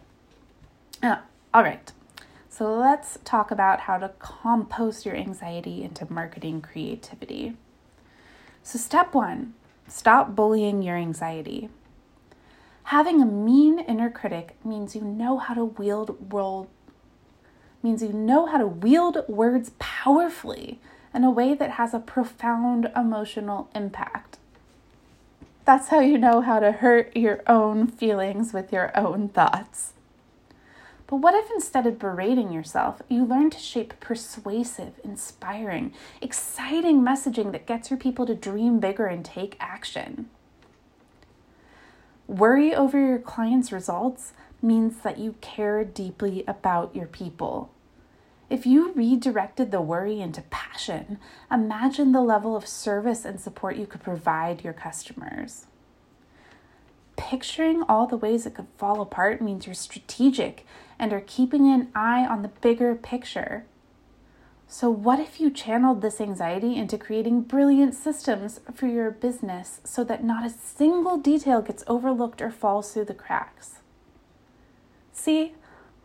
Uh, 1.01 1.17
all 1.53 1.63
right. 1.63 1.91
So 2.49 2.75
let's 2.75 3.19
talk 3.23 3.51
about 3.51 3.81
how 3.81 3.97
to 3.99 4.09
compost 4.19 5.05
your 5.05 5.15
anxiety 5.15 5.83
into 5.83 6.11
marketing 6.11 6.61
creativity. 6.61 7.55
So, 8.63 8.77
step 8.77 9.13
one 9.13 9.53
stop 9.87 10.35
bullying 10.35 10.81
your 10.81 10.97
anxiety. 10.97 11.69
Having 12.83 13.21
a 13.21 13.25
mean 13.25 13.79
inner 13.79 14.09
critic 14.09 14.57
means 14.65 14.95
you 14.95 15.01
know 15.01 15.37
how 15.37 15.53
to 15.53 15.63
wield 15.63 16.31
world 16.31 16.67
means 17.81 18.03
you 18.03 18.11
know 18.11 18.45
how 18.45 18.57
to 18.57 18.67
wield 18.67 19.23
words 19.27 19.71
powerfully 19.79 20.79
in 21.13 21.23
a 21.23 21.31
way 21.31 21.53
that 21.53 21.71
has 21.71 21.93
a 21.93 21.99
profound 21.99 22.89
emotional 22.95 23.69
impact. 23.73 24.37
That's 25.65 25.89
how 25.89 25.99
you 25.99 26.17
know 26.17 26.41
how 26.41 26.59
to 26.59 26.71
hurt 26.71 27.15
your 27.15 27.41
own 27.47 27.87
feelings 27.87 28.53
with 28.53 28.73
your 28.73 28.97
own 28.97 29.29
thoughts. 29.29 29.93
But 31.09 31.17
what 31.17 31.33
if 31.33 31.49
instead 31.51 31.87
of 31.87 31.97
berating 31.97 32.51
yourself, 32.51 33.01
you 33.09 33.25
learn 33.25 33.49
to 33.49 33.57
shape 33.57 33.99
persuasive, 33.99 34.93
inspiring, 35.03 35.93
exciting 36.21 37.01
messaging 37.01 37.51
that 37.51 37.65
gets 37.65 37.89
your 37.89 37.97
people 37.97 38.27
to 38.27 38.35
dream 38.35 38.79
bigger 38.79 39.07
and 39.07 39.25
take 39.25 39.57
action? 39.59 40.29
Worry 42.27 42.75
over 42.75 42.99
your 42.99 43.17
clients' 43.17 43.71
results 43.71 44.33
means 44.61 45.01
that 45.01 45.17
you 45.17 45.33
care 45.41 45.83
deeply 45.83 46.43
about 46.47 46.95
your 46.95 47.07
people. 47.07 47.71
If 48.49 48.65
you 48.65 48.91
redirected 48.93 49.69
the 49.69 49.81
worry 49.81 50.19
into 50.19 50.41
passion, 50.49 51.19
imagine 51.51 52.11
the 52.11 52.21
level 52.21 52.55
of 52.55 52.67
service 52.67 53.23
and 53.23 53.39
support 53.39 53.75
you 53.75 53.85
could 53.85 54.01
provide 54.01 54.63
your 54.63 54.73
customers. 54.73 55.67
Picturing 57.15 57.83
all 57.83 58.07
the 58.07 58.17
ways 58.17 58.45
it 58.45 58.55
could 58.55 58.67
fall 58.77 59.01
apart 59.01 59.41
means 59.41 59.67
you're 59.67 59.75
strategic 59.75 60.65
and 60.97 61.13
are 61.13 61.23
keeping 61.25 61.67
an 61.67 61.89
eye 61.93 62.25
on 62.25 62.41
the 62.41 62.47
bigger 62.47 62.95
picture. 62.95 63.65
So, 64.67 64.89
what 64.89 65.19
if 65.19 65.39
you 65.39 65.49
channeled 65.51 66.01
this 66.01 66.21
anxiety 66.21 66.75
into 66.75 66.97
creating 66.97 67.41
brilliant 67.41 67.93
systems 67.95 68.61
for 68.73 68.87
your 68.87 69.11
business 69.11 69.81
so 69.83 70.03
that 70.03 70.23
not 70.23 70.45
a 70.45 70.49
single 70.49 71.17
detail 71.17 71.61
gets 71.61 71.83
overlooked 71.87 72.41
or 72.41 72.51
falls 72.51 72.93
through 72.93 73.05
the 73.05 73.13
cracks? 73.13 73.79
See, 75.11 75.53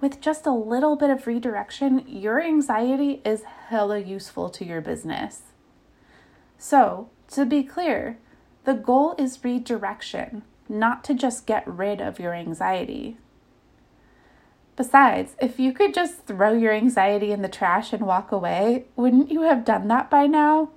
with 0.01 0.21
just 0.21 0.47
a 0.47 0.53
little 0.53 0.97
bit 0.97 1.11
of 1.11 1.27
redirection, 1.27 2.05
your 2.07 2.41
anxiety 2.41 3.21
is 3.25 3.45
hella 3.69 3.99
useful 3.99 4.49
to 4.51 4.65
your 4.65 4.81
business. 4.81 5.43
So, 6.59 7.09
to 7.33 7.45
be 7.45 7.63
clear, 7.63 8.19
the 8.65 8.75
goal 8.75 9.15
is 9.19 9.45
redirection, 9.45 10.43
not 10.69 11.05
to 11.05 11.15
just 11.15 11.47
get 11.47 11.67
rid 11.67 12.01
of 12.01 12.19
your 12.19 12.35
anxiety. 12.35 13.19
Besides, 14.77 15.37
if 15.41 15.61
you 15.61 15.73
could 15.73 15.95
just 15.95 16.27
throw 16.27 16.53
your 16.53 16.73
anxiety 16.73 17.31
in 17.31 17.43
the 17.43 17.49
trash 17.49 17.93
and 17.93 18.07
walk 18.07 18.33
away, 18.33 18.87
wouldn't 18.97 19.31
you 19.31 19.43
have 19.43 19.65
done 19.65 19.89
that 19.89 20.11
by 20.11 20.27
now? 20.27 20.71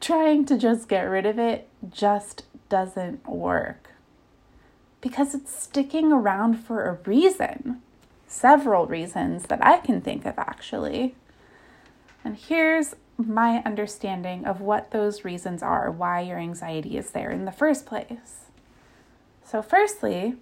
Trying 0.00 0.46
to 0.46 0.58
just 0.58 0.88
get 0.88 1.02
rid 1.02 1.26
of 1.26 1.38
it 1.38 1.68
just 1.90 2.44
doesn't 2.68 3.26
work. 3.28 3.95
Because 5.06 5.36
it's 5.36 5.56
sticking 5.56 6.10
around 6.10 6.54
for 6.54 6.84
a 6.84 6.98
reason. 7.08 7.80
Several 8.26 8.86
reasons 8.86 9.44
that 9.44 9.64
I 9.64 9.78
can 9.78 10.00
think 10.00 10.26
of, 10.26 10.36
actually. 10.36 11.14
And 12.24 12.36
here's 12.36 12.96
my 13.16 13.62
understanding 13.64 14.44
of 14.44 14.60
what 14.60 14.90
those 14.90 15.24
reasons 15.24 15.62
are, 15.62 15.92
why 15.92 16.22
your 16.22 16.40
anxiety 16.40 16.98
is 16.98 17.12
there 17.12 17.30
in 17.30 17.44
the 17.44 17.52
first 17.52 17.86
place. 17.86 18.46
So, 19.44 19.62
firstly, 19.62 20.34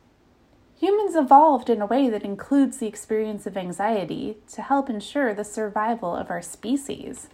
Humans 0.81 1.15
evolved 1.15 1.69
in 1.69 1.83
a 1.83 1.87
way 1.87 2.09
that 2.09 2.25
includes 2.25 2.79
the 2.79 2.87
experience 2.87 3.47
of 3.47 3.59
anxiety 3.59 4.39
to 4.53 4.63
help 4.63 4.89
ensure 4.89 5.35
the 5.35 5.45
survival 5.45 6.17
of 6.17 6.31
our 6.31 6.41
species. 6.41 7.29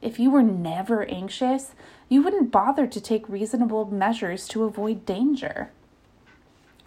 If 0.00 0.18
you 0.18 0.30
were 0.30 0.42
never 0.42 1.04
anxious, 1.04 1.72
you 2.08 2.22
wouldn't 2.22 2.50
bother 2.50 2.86
to 2.86 3.00
take 3.00 3.28
reasonable 3.28 3.84
measures 3.92 4.48
to 4.48 4.64
avoid 4.64 5.04
danger. 5.04 5.70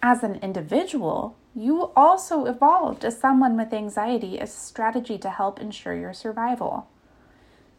As 0.06 0.22
an 0.22 0.34
individual, 0.42 1.34
you 1.54 1.90
also 1.96 2.44
evolved 2.44 3.06
as 3.06 3.18
someone 3.18 3.56
with 3.56 3.72
anxiety 3.72 4.38
as 4.38 4.50
a 4.54 4.60
strategy 4.60 5.16
to 5.16 5.30
help 5.30 5.58
ensure 5.58 5.94
your 5.94 6.12
survival. 6.12 6.88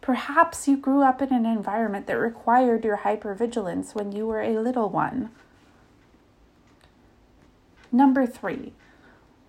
Perhaps 0.01 0.67
you 0.67 0.75
grew 0.75 1.03
up 1.03 1.21
in 1.21 1.31
an 1.31 1.45
environment 1.45 2.07
that 2.07 2.17
required 2.17 2.83
your 2.83 2.97
hypervigilance 2.97 3.93
when 3.93 4.11
you 4.11 4.25
were 4.25 4.41
a 4.41 4.57
little 4.57 4.89
one 4.89 5.29
Number 7.91 8.25
three, 8.25 8.73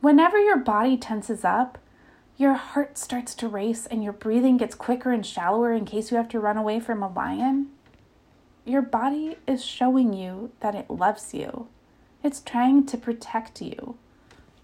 whenever 0.02 0.38
your 0.38 0.59
body 0.59 0.99
tenses 0.99 1.47
up, 1.47 1.78
your 2.37 2.52
heart 2.52 2.99
starts 2.99 3.35
to 3.37 3.49
race 3.49 3.87
and 3.87 4.04
your 4.04 4.12
breathing 4.12 4.59
gets 4.59 4.75
quicker 4.75 5.12
and 5.12 5.25
shallower 5.25 5.73
in 5.73 5.87
case 5.87 6.11
you 6.11 6.18
have 6.18 6.28
to 6.28 6.40
run 6.40 6.59
away 6.59 6.80
from 6.80 7.02
a 7.02 7.09
lion. 7.09 7.68
Your 8.66 8.83
body 8.83 9.38
is 9.47 9.64
showing 9.64 10.12
you 10.12 10.52
that 10.61 10.75
it 10.75 10.90
loves 10.90 11.33
you. 11.33 11.68
It's 12.26 12.40
trying 12.40 12.87
to 12.87 12.99
protect 12.99 13.62
you. 13.62 13.95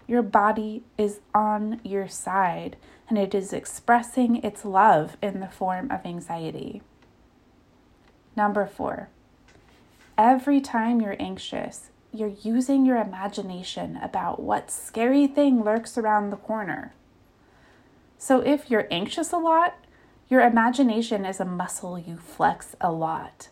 Your 0.05 0.21
body 0.21 0.83
is 0.97 1.21
on 1.33 1.79
your 1.81 2.09
side 2.09 2.75
and 3.07 3.17
it 3.17 3.33
is 3.33 3.53
expressing 3.53 4.43
its 4.43 4.65
love 4.65 5.15
in 5.21 5.39
the 5.39 5.47
form 5.47 5.89
of 5.89 6.05
anxiety. 6.05 6.81
Number 8.35 8.65
four, 8.65 9.07
every 10.17 10.59
time 10.59 10.99
you're 10.99 11.15
anxious, 11.17 11.89
you're 12.11 12.35
using 12.41 12.85
your 12.85 12.97
imagination 12.97 13.97
about 14.03 14.41
what 14.41 14.69
scary 14.69 15.25
thing 15.25 15.63
lurks 15.63 15.97
around 15.97 16.31
the 16.31 16.35
corner. 16.35 16.93
So 18.17 18.41
if 18.41 18.69
you're 18.69 18.89
anxious 18.91 19.31
a 19.31 19.37
lot, 19.37 19.75
your 20.27 20.41
imagination 20.41 21.23
is 21.23 21.39
a 21.39 21.45
muscle 21.45 21.97
you 21.97 22.17
flex 22.17 22.75
a 22.81 22.91
lot. 22.91 23.47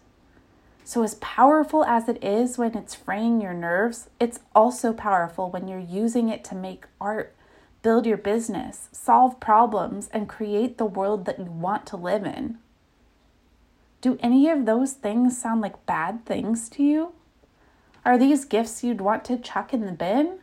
So, 0.83 1.03
as 1.03 1.15
powerful 1.15 1.85
as 1.85 2.09
it 2.09 2.23
is 2.23 2.57
when 2.57 2.75
it's 2.75 2.95
fraying 2.95 3.39
your 3.39 3.53
nerves, 3.53 4.09
it's 4.19 4.39
also 4.55 4.93
powerful 4.93 5.49
when 5.49 5.67
you're 5.67 5.79
using 5.79 6.29
it 6.29 6.43
to 6.45 6.55
make 6.55 6.85
art, 6.99 7.35
build 7.81 8.05
your 8.05 8.17
business, 8.17 8.89
solve 8.91 9.39
problems, 9.39 10.09
and 10.11 10.27
create 10.27 10.77
the 10.77 10.85
world 10.85 11.25
that 11.25 11.39
you 11.39 11.45
want 11.45 11.85
to 11.87 11.97
live 11.97 12.25
in. 12.25 12.57
Do 14.01 14.17
any 14.21 14.49
of 14.49 14.65
those 14.65 14.93
things 14.93 15.39
sound 15.39 15.61
like 15.61 15.85
bad 15.85 16.25
things 16.25 16.67
to 16.69 16.83
you? 16.83 17.13
Are 18.03 18.17
these 18.17 18.45
gifts 18.45 18.83
you'd 18.83 19.01
want 19.01 19.23
to 19.25 19.37
chuck 19.37 19.73
in 19.73 19.85
the 19.85 19.91
bin? 19.91 20.39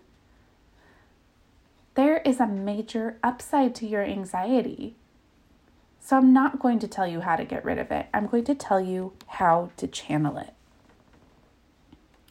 There 1.95 2.19
is 2.19 2.39
a 2.39 2.47
major 2.47 3.19
upside 3.25 3.75
to 3.77 3.87
your 3.87 4.05
anxiety. 4.05 4.95
So, 6.09 6.17
I'm 6.17 6.33
not 6.33 6.59
going 6.59 6.79
to 6.79 6.89
tell 6.89 7.07
you 7.07 7.21
how 7.21 7.37
to 7.37 7.45
get 7.45 7.67
rid 7.67 7.77
of 7.77 7.91
it. 7.91 8.07
I'm 8.15 8.29
going 8.29 8.45
to 8.45 8.55
tell 8.55 8.81
you 8.81 9.13
how 9.27 9.73
to 9.77 9.87
channel 9.87 10.39
it. 10.39 10.55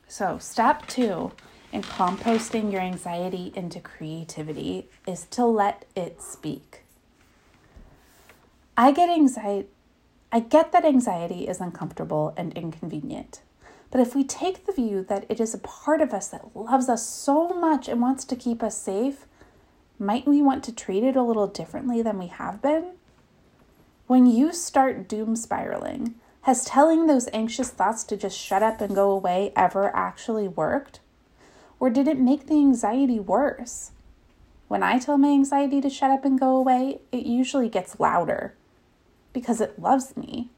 So, 0.07 0.39
step 0.39 0.87
two 0.87 1.31
in 1.71 1.83
composting 1.83 2.71
your 2.71 2.81
anxiety 2.81 3.53
into 3.55 3.79
creativity 3.79 4.87
is 5.05 5.25
to 5.25 5.45
let 5.45 5.85
it 5.95 6.23
speak. 6.23 6.85
I 8.75 8.91
get 8.91 9.11
anxiety. 9.11 9.67
I 10.31 10.39
get 10.39 10.71
that 10.71 10.83
anxiety 10.83 11.47
is 11.47 11.61
uncomfortable 11.61 12.33
and 12.35 12.57
inconvenient. 12.57 13.43
But 13.91 14.01
if 14.01 14.15
we 14.15 14.23
take 14.23 14.65
the 14.65 14.73
view 14.73 15.05
that 15.07 15.27
it 15.29 15.39
is 15.39 15.53
a 15.53 15.59
part 15.59 16.01
of 16.01 16.15
us 16.15 16.29
that 16.29 16.55
loves 16.55 16.89
us 16.89 17.07
so 17.07 17.49
much 17.49 17.87
and 17.87 18.01
wants 18.01 18.25
to 18.25 18.35
keep 18.35 18.63
us 18.63 18.81
safe, 18.81 19.27
might 19.99 20.25
we 20.25 20.41
want 20.41 20.63
to 20.63 20.73
treat 20.73 21.03
it 21.03 21.15
a 21.15 21.21
little 21.21 21.45
differently 21.45 22.01
than 22.01 22.17
we 22.17 22.25
have 22.25 22.59
been? 22.59 22.96
When 24.07 24.25
you 24.25 24.53
start 24.53 25.09
doom 25.09 25.35
spiraling, 25.35 26.15
has 26.43 26.63
telling 26.63 27.07
those 27.07 27.27
anxious 27.33 27.69
thoughts 27.69 28.05
to 28.05 28.15
just 28.15 28.39
shut 28.39 28.63
up 28.63 28.79
and 28.79 28.95
go 28.95 29.11
away 29.11 29.51
ever 29.53 29.93
actually 29.93 30.47
worked? 30.47 31.01
Or 31.77 31.89
did 31.89 32.07
it 32.07 32.17
make 32.17 32.47
the 32.47 32.55
anxiety 32.55 33.19
worse? 33.19 33.91
When 34.69 34.81
I 34.81 34.97
tell 34.97 35.17
my 35.17 35.27
anxiety 35.27 35.81
to 35.81 35.89
shut 35.89 36.09
up 36.09 36.23
and 36.23 36.39
go 36.39 36.55
away, 36.55 37.01
it 37.11 37.25
usually 37.25 37.67
gets 37.67 37.99
louder 37.99 38.55
because 39.33 39.59
it 39.59 39.77
loves 39.77 40.15
me, 40.15 40.51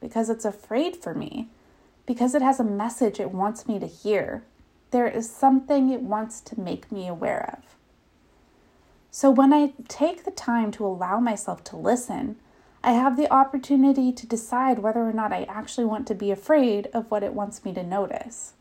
because 0.00 0.28
it's 0.28 0.44
afraid 0.44 0.96
for 0.96 1.14
me, 1.14 1.46
because 2.06 2.34
it 2.34 2.42
has 2.42 2.58
a 2.58 2.64
message 2.64 3.20
it 3.20 3.30
wants 3.30 3.68
me 3.68 3.78
to 3.78 3.86
hear. 3.86 4.42
There 4.90 5.06
is 5.06 5.30
something 5.30 5.90
it 5.90 6.02
wants 6.02 6.40
to 6.40 6.60
make 6.60 6.90
me 6.90 7.06
aware 7.06 7.56
of. 7.56 7.76
So 9.12 9.30
when 9.30 9.52
I 9.52 9.74
take 9.86 10.24
the 10.24 10.32
time 10.32 10.72
to 10.72 10.84
allow 10.84 11.20
myself 11.20 11.62
to 11.64 11.76
listen, 11.76 12.36
I 12.86 12.92
have 12.92 13.16
the 13.16 13.28
opportunity 13.32 14.12
to 14.12 14.28
decide 14.28 14.78
whether 14.78 15.00
or 15.00 15.12
not 15.12 15.32
I 15.32 15.42
actually 15.48 15.86
want 15.86 16.06
to 16.06 16.14
be 16.14 16.30
afraid 16.30 16.86
of 16.94 17.10
what 17.10 17.24
it 17.24 17.34
wants 17.34 17.64
me 17.64 17.74
to 17.74 17.82
notice. 17.82 18.52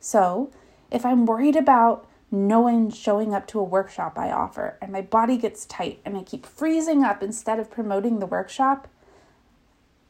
So, 0.00 0.50
if 0.90 1.04
I'm 1.04 1.26
worried 1.26 1.54
about 1.54 2.08
no 2.30 2.60
one 2.60 2.90
showing 2.90 3.34
up 3.34 3.46
to 3.48 3.60
a 3.60 3.64
workshop 3.64 4.18
I 4.18 4.30
offer 4.30 4.78
and 4.80 4.90
my 4.90 5.02
body 5.02 5.36
gets 5.36 5.66
tight 5.66 6.00
and 6.02 6.16
I 6.16 6.22
keep 6.22 6.46
freezing 6.46 7.04
up 7.04 7.22
instead 7.22 7.60
of 7.60 7.70
promoting 7.70 8.20
the 8.20 8.26
workshop, 8.26 8.88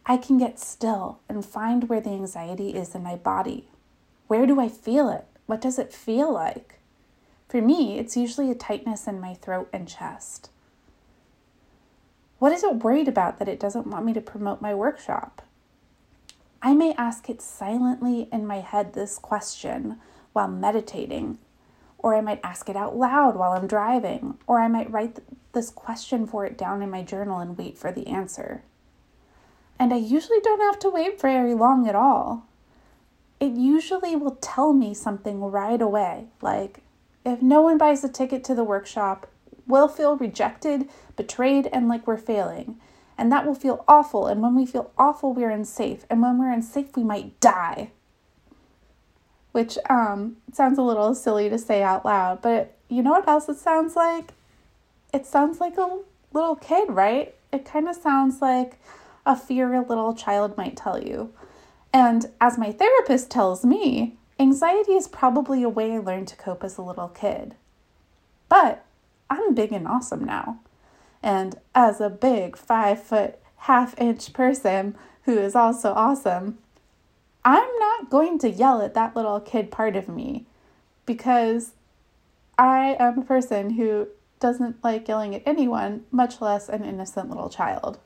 I 0.06 0.18
can 0.18 0.38
get 0.38 0.60
still 0.60 1.18
and 1.28 1.44
find 1.44 1.88
where 1.88 2.00
the 2.00 2.10
anxiety 2.10 2.76
is 2.76 2.94
in 2.94 3.02
my 3.02 3.16
body. 3.16 3.66
Where 4.28 4.46
do 4.46 4.60
I 4.60 4.68
feel 4.68 5.08
it? 5.08 5.24
What 5.46 5.60
does 5.60 5.80
it 5.80 5.92
feel 5.92 6.32
like? 6.32 6.78
For 7.48 7.60
me, 7.60 7.98
it's 7.98 8.16
usually 8.16 8.52
a 8.52 8.54
tightness 8.54 9.08
in 9.08 9.20
my 9.20 9.34
throat 9.34 9.68
and 9.72 9.88
chest. 9.88 10.50
What 12.38 12.52
is 12.52 12.62
it 12.62 12.84
worried 12.84 13.08
about 13.08 13.38
that 13.38 13.48
it 13.48 13.60
doesn't 13.60 13.86
want 13.86 14.04
me 14.04 14.12
to 14.12 14.20
promote 14.20 14.60
my 14.60 14.74
workshop? 14.74 15.42
I 16.62 16.74
may 16.74 16.94
ask 16.94 17.28
it 17.30 17.40
silently 17.40 18.28
in 18.32 18.46
my 18.46 18.60
head 18.60 18.92
this 18.92 19.18
question 19.18 19.98
while 20.32 20.48
meditating, 20.48 21.38
or 21.98 22.14
I 22.14 22.20
might 22.20 22.40
ask 22.42 22.68
it 22.68 22.76
out 22.76 22.96
loud 22.96 23.36
while 23.36 23.52
I'm 23.52 23.66
driving, 23.66 24.38
or 24.46 24.60
I 24.60 24.68
might 24.68 24.90
write 24.90 25.18
this 25.52 25.70
question 25.70 26.26
for 26.26 26.44
it 26.44 26.58
down 26.58 26.82
in 26.82 26.90
my 26.90 27.02
journal 27.02 27.38
and 27.38 27.56
wait 27.56 27.78
for 27.78 27.90
the 27.90 28.06
answer 28.08 28.62
and 29.78 29.92
I 29.92 29.96
usually 29.96 30.40
don't 30.40 30.60
have 30.60 30.78
to 30.80 30.90
wait 30.90 31.20
very 31.20 31.54
long 31.54 31.88
at 31.88 31.94
all. 31.94 32.46
it 33.38 33.52
usually 33.52 34.16
will 34.16 34.38
tell 34.40 34.72
me 34.72 34.94
something 34.94 35.42
right 35.42 35.82
away. 35.82 36.28
Like, 36.40 36.80
if 37.22 37.42
no 37.42 37.60
one 37.60 37.76
buys 37.76 38.02
a 38.02 38.08
ticket 38.08 38.42
to 38.44 38.54
the 38.54 38.64
workshop, 38.64 39.26
we'll 39.66 39.88
feel 39.88 40.16
rejected, 40.16 40.88
betrayed, 41.16 41.68
and 41.72 41.88
like 41.88 42.06
we're 42.06 42.16
failing. 42.16 42.76
And 43.18 43.32
that 43.32 43.46
will 43.46 43.54
feel 43.54 43.84
awful. 43.88 44.26
And 44.26 44.42
when 44.42 44.54
we 44.54 44.66
feel 44.66 44.90
awful, 44.98 45.32
we're 45.32 45.50
unsafe. 45.50 46.04
And 46.10 46.20
when 46.20 46.38
we're 46.38 46.52
unsafe, 46.52 46.96
we 46.96 47.02
might 47.02 47.38
die. 47.40 47.90
Which 49.52 49.78
um, 49.88 50.36
sounds 50.52 50.78
a 50.78 50.82
little 50.82 51.14
silly 51.14 51.48
to 51.48 51.58
say 51.58 51.82
out 51.82 52.04
loud, 52.04 52.42
but 52.42 52.76
you 52.88 53.02
know 53.02 53.12
what 53.12 53.26
else 53.26 53.48
it 53.48 53.56
sounds 53.56 53.96
like? 53.96 54.34
It 55.14 55.24
sounds 55.24 55.60
like 55.60 55.78
a 55.78 56.00
little 56.32 56.56
kid, 56.56 56.90
right? 56.90 57.34
It 57.52 57.64
kind 57.64 57.88
of 57.88 57.96
sounds 57.96 58.42
like 58.42 58.78
a 59.24 59.34
fear 59.34 59.74
a 59.74 59.80
little 59.80 60.14
child 60.14 60.56
might 60.56 60.76
tell 60.76 61.02
you. 61.02 61.32
And 61.92 62.26
as 62.40 62.58
my 62.58 62.70
therapist 62.70 63.30
tells 63.30 63.64
me, 63.64 64.16
anxiety 64.38 64.92
is 64.92 65.08
probably 65.08 65.62
a 65.62 65.68
way 65.68 65.94
I 65.94 65.98
learned 65.98 66.28
to 66.28 66.36
cope 66.36 66.62
as 66.62 66.76
a 66.76 66.82
little 66.82 67.08
kid. 67.08 67.54
But 68.48 68.84
I'm 69.30 69.54
big 69.54 69.72
and 69.72 69.86
awesome 69.86 70.24
now. 70.24 70.60
And 71.22 71.56
as 71.74 72.00
a 72.00 72.10
big 72.10 72.56
five 72.56 73.02
foot, 73.02 73.38
half 73.58 73.98
inch 73.98 74.32
person 74.32 74.96
who 75.24 75.38
is 75.38 75.56
also 75.56 75.92
awesome, 75.92 76.58
I'm 77.44 77.68
not 77.78 78.10
going 78.10 78.38
to 78.40 78.50
yell 78.50 78.82
at 78.82 78.94
that 78.94 79.16
little 79.16 79.40
kid 79.40 79.70
part 79.70 79.96
of 79.96 80.08
me 80.08 80.46
because 81.04 81.72
I 82.58 82.96
am 82.98 83.18
a 83.18 83.24
person 83.24 83.70
who 83.70 84.08
doesn't 84.40 84.82
like 84.84 85.08
yelling 85.08 85.34
at 85.34 85.42
anyone, 85.46 86.04
much 86.10 86.40
less 86.40 86.68
an 86.68 86.84
innocent 86.84 87.28
little 87.28 87.48
child. 87.48 87.98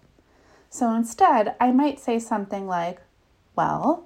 So 0.68 0.94
instead, 0.94 1.56
I 1.60 1.72
might 1.72 1.98
say 1.98 2.18
something 2.18 2.66
like, 2.66 3.00
Well, 3.56 4.04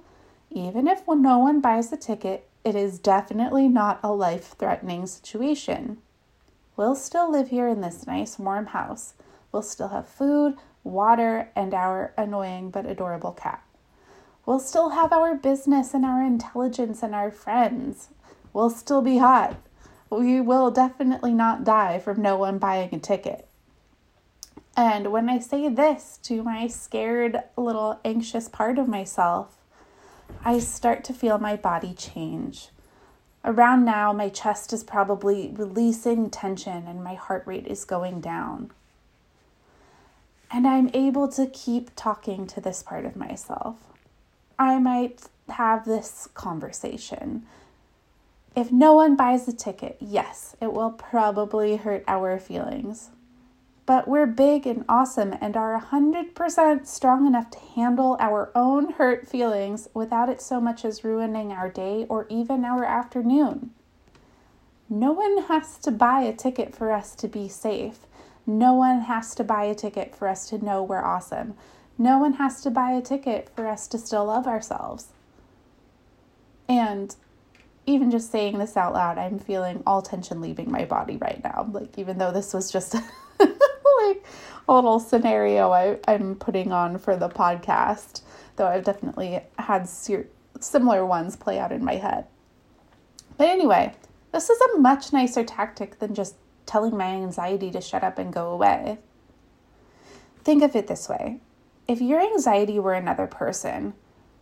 even 0.49 0.87
if 0.87 1.07
no 1.07 1.39
one 1.39 1.61
buys 1.61 1.89
the 1.89 1.97
ticket, 1.97 2.47
it 2.63 2.75
is 2.75 2.97
definitely 2.97 3.67
not 3.67 3.99
a 4.03 4.11
life 4.11 4.55
threatening 4.57 5.05
situation. 5.05 5.97
We'll 6.77 6.95
still 6.95 7.31
live 7.31 7.49
here 7.49 7.67
in 7.67 7.81
this 7.81 8.05
nice 8.05 8.37
warm 8.37 8.67
house. 8.67 9.13
We'll 9.51 9.61
still 9.61 9.89
have 9.89 10.07
food, 10.07 10.55
water, 10.83 11.49
and 11.55 11.73
our 11.73 12.13
annoying 12.17 12.69
but 12.69 12.85
adorable 12.85 13.31
cat. 13.31 13.63
We'll 14.45 14.59
still 14.59 14.89
have 14.89 15.13
our 15.13 15.35
business 15.35 15.93
and 15.93 16.05
our 16.05 16.21
intelligence 16.21 17.01
and 17.01 17.15
our 17.15 17.31
friends. 17.31 18.09
We'll 18.53 18.69
still 18.69 19.01
be 19.01 19.17
hot. 19.17 19.55
We 20.09 20.39
will 20.39 20.69
definitely 20.69 21.33
not 21.33 21.63
die 21.63 21.99
from 21.99 22.21
no 22.21 22.37
one 22.37 22.59
buying 22.59 22.93
a 22.93 22.99
ticket. 22.99 23.47
And 24.77 25.11
when 25.11 25.29
I 25.29 25.39
say 25.39 25.69
this 25.69 26.19
to 26.23 26.43
my 26.43 26.67
scared, 26.67 27.41
little 27.57 27.99
anxious 28.03 28.49
part 28.49 28.77
of 28.77 28.89
myself, 28.89 29.57
I 30.43 30.59
start 30.59 31.03
to 31.05 31.13
feel 31.13 31.37
my 31.37 31.55
body 31.55 31.93
change. 31.93 32.69
Around 33.45 33.85
now, 33.85 34.11
my 34.11 34.29
chest 34.29 34.73
is 34.73 34.83
probably 34.83 35.53
releasing 35.55 36.31
tension 36.31 36.87
and 36.87 37.03
my 37.03 37.13
heart 37.13 37.43
rate 37.45 37.67
is 37.67 37.85
going 37.85 38.19
down. 38.19 38.71
And 40.49 40.65
I'm 40.65 40.89
able 40.95 41.27
to 41.29 41.45
keep 41.45 41.91
talking 41.95 42.47
to 42.47 42.59
this 42.59 42.81
part 42.81 43.05
of 43.05 43.15
myself. 43.15 43.75
I 44.57 44.79
might 44.79 45.21
have 45.47 45.85
this 45.85 46.27
conversation. 46.33 47.45
If 48.55 48.71
no 48.71 48.93
one 48.93 49.15
buys 49.15 49.45
the 49.45 49.53
ticket, 49.53 49.97
yes, 49.99 50.55
it 50.59 50.73
will 50.73 50.91
probably 50.91 51.75
hurt 51.75 52.03
our 52.07 52.39
feelings 52.39 53.11
but 53.85 54.07
we're 54.07 54.25
big 54.25 54.65
and 54.65 54.83
awesome 54.89 55.35
and 55.39 55.55
are 55.55 55.79
100% 55.79 56.87
strong 56.87 57.27
enough 57.27 57.51
to 57.51 57.59
handle 57.59 58.17
our 58.19 58.51
own 58.55 58.93
hurt 58.93 59.27
feelings 59.27 59.87
without 59.93 60.29
it 60.29 60.41
so 60.41 60.59
much 60.59 60.83
as 60.83 61.03
ruining 61.03 61.51
our 61.51 61.69
day 61.69 62.05
or 62.09 62.25
even 62.29 62.65
our 62.65 62.83
afternoon. 62.83 63.71
No 64.89 65.11
one 65.11 65.43
has 65.43 65.77
to 65.79 65.91
buy 65.91 66.21
a 66.21 66.33
ticket 66.33 66.75
for 66.75 66.91
us 66.91 67.15
to 67.15 67.27
be 67.27 67.47
safe. 67.47 67.99
No 68.47 68.73
one 68.73 69.01
has 69.01 69.35
to 69.35 69.43
buy 69.43 69.63
a 69.65 69.75
ticket 69.75 70.15
for 70.15 70.27
us 70.27 70.47
to 70.49 70.63
know 70.63 70.83
we're 70.83 71.03
awesome. 71.03 71.55
No 71.97 72.17
one 72.17 72.33
has 72.33 72.61
to 72.61 72.69
buy 72.69 72.91
a 72.91 73.01
ticket 73.01 73.49
for 73.55 73.67
us 73.67 73.87
to 73.87 73.97
still 73.97 74.25
love 74.25 74.47
ourselves. 74.47 75.07
And 76.67 77.15
even 77.85 78.11
just 78.11 78.31
saying 78.31 78.57
this 78.57 78.75
out 78.75 78.93
loud, 78.93 79.17
I'm 79.17 79.39
feeling 79.39 79.83
all 79.85 80.01
tension 80.01 80.41
leaving 80.41 80.71
my 80.71 80.85
body 80.85 81.17
right 81.17 81.43
now. 81.43 81.67
Like, 81.71 81.97
even 81.97 82.17
though 82.17 82.31
this 82.31 82.53
was 82.53 82.71
just 82.71 82.95
a 84.67 84.73
little 84.73 84.99
scenario 84.99 85.71
I, 85.71 85.97
I'm 86.07 86.35
putting 86.35 86.71
on 86.71 86.97
for 86.97 87.15
the 87.15 87.29
podcast, 87.29 88.21
though 88.55 88.67
I've 88.67 88.83
definitely 88.83 89.41
had 89.59 89.87
ser- 89.87 90.27
similar 90.59 91.05
ones 91.05 91.35
play 91.35 91.59
out 91.59 91.71
in 91.71 91.83
my 91.83 91.95
head. 91.95 92.25
But 93.37 93.49
anyway, 93.49 93.93
this 94.31 94.49
is 94.49 94.59
a 94.61 94.79
much 94.79 95.13
nicer 95.13 95.43
tactic 95.43 95.99
than 95.99 96.15
just 96.15 96.35
telling 96.65 96.97
my 96.97 97.05
anxiety 97.05 97.69
to 97.71 97.81
shut 97.81 98.03
up 98.03 98.17
and 98.17 98.33
go 98.33 98.49
away. 98.49 98.97
Think 100.43 100.63
of 100.63 100.75
it 100.75 100.87
this 100.87 101.09
way 101.09 101.39
if 101.87 102.01
your 102.01 102.19
anxiety 102.19 102.79
were 102.79 102.93
another 102.93 103.27
person, 103.27 103.93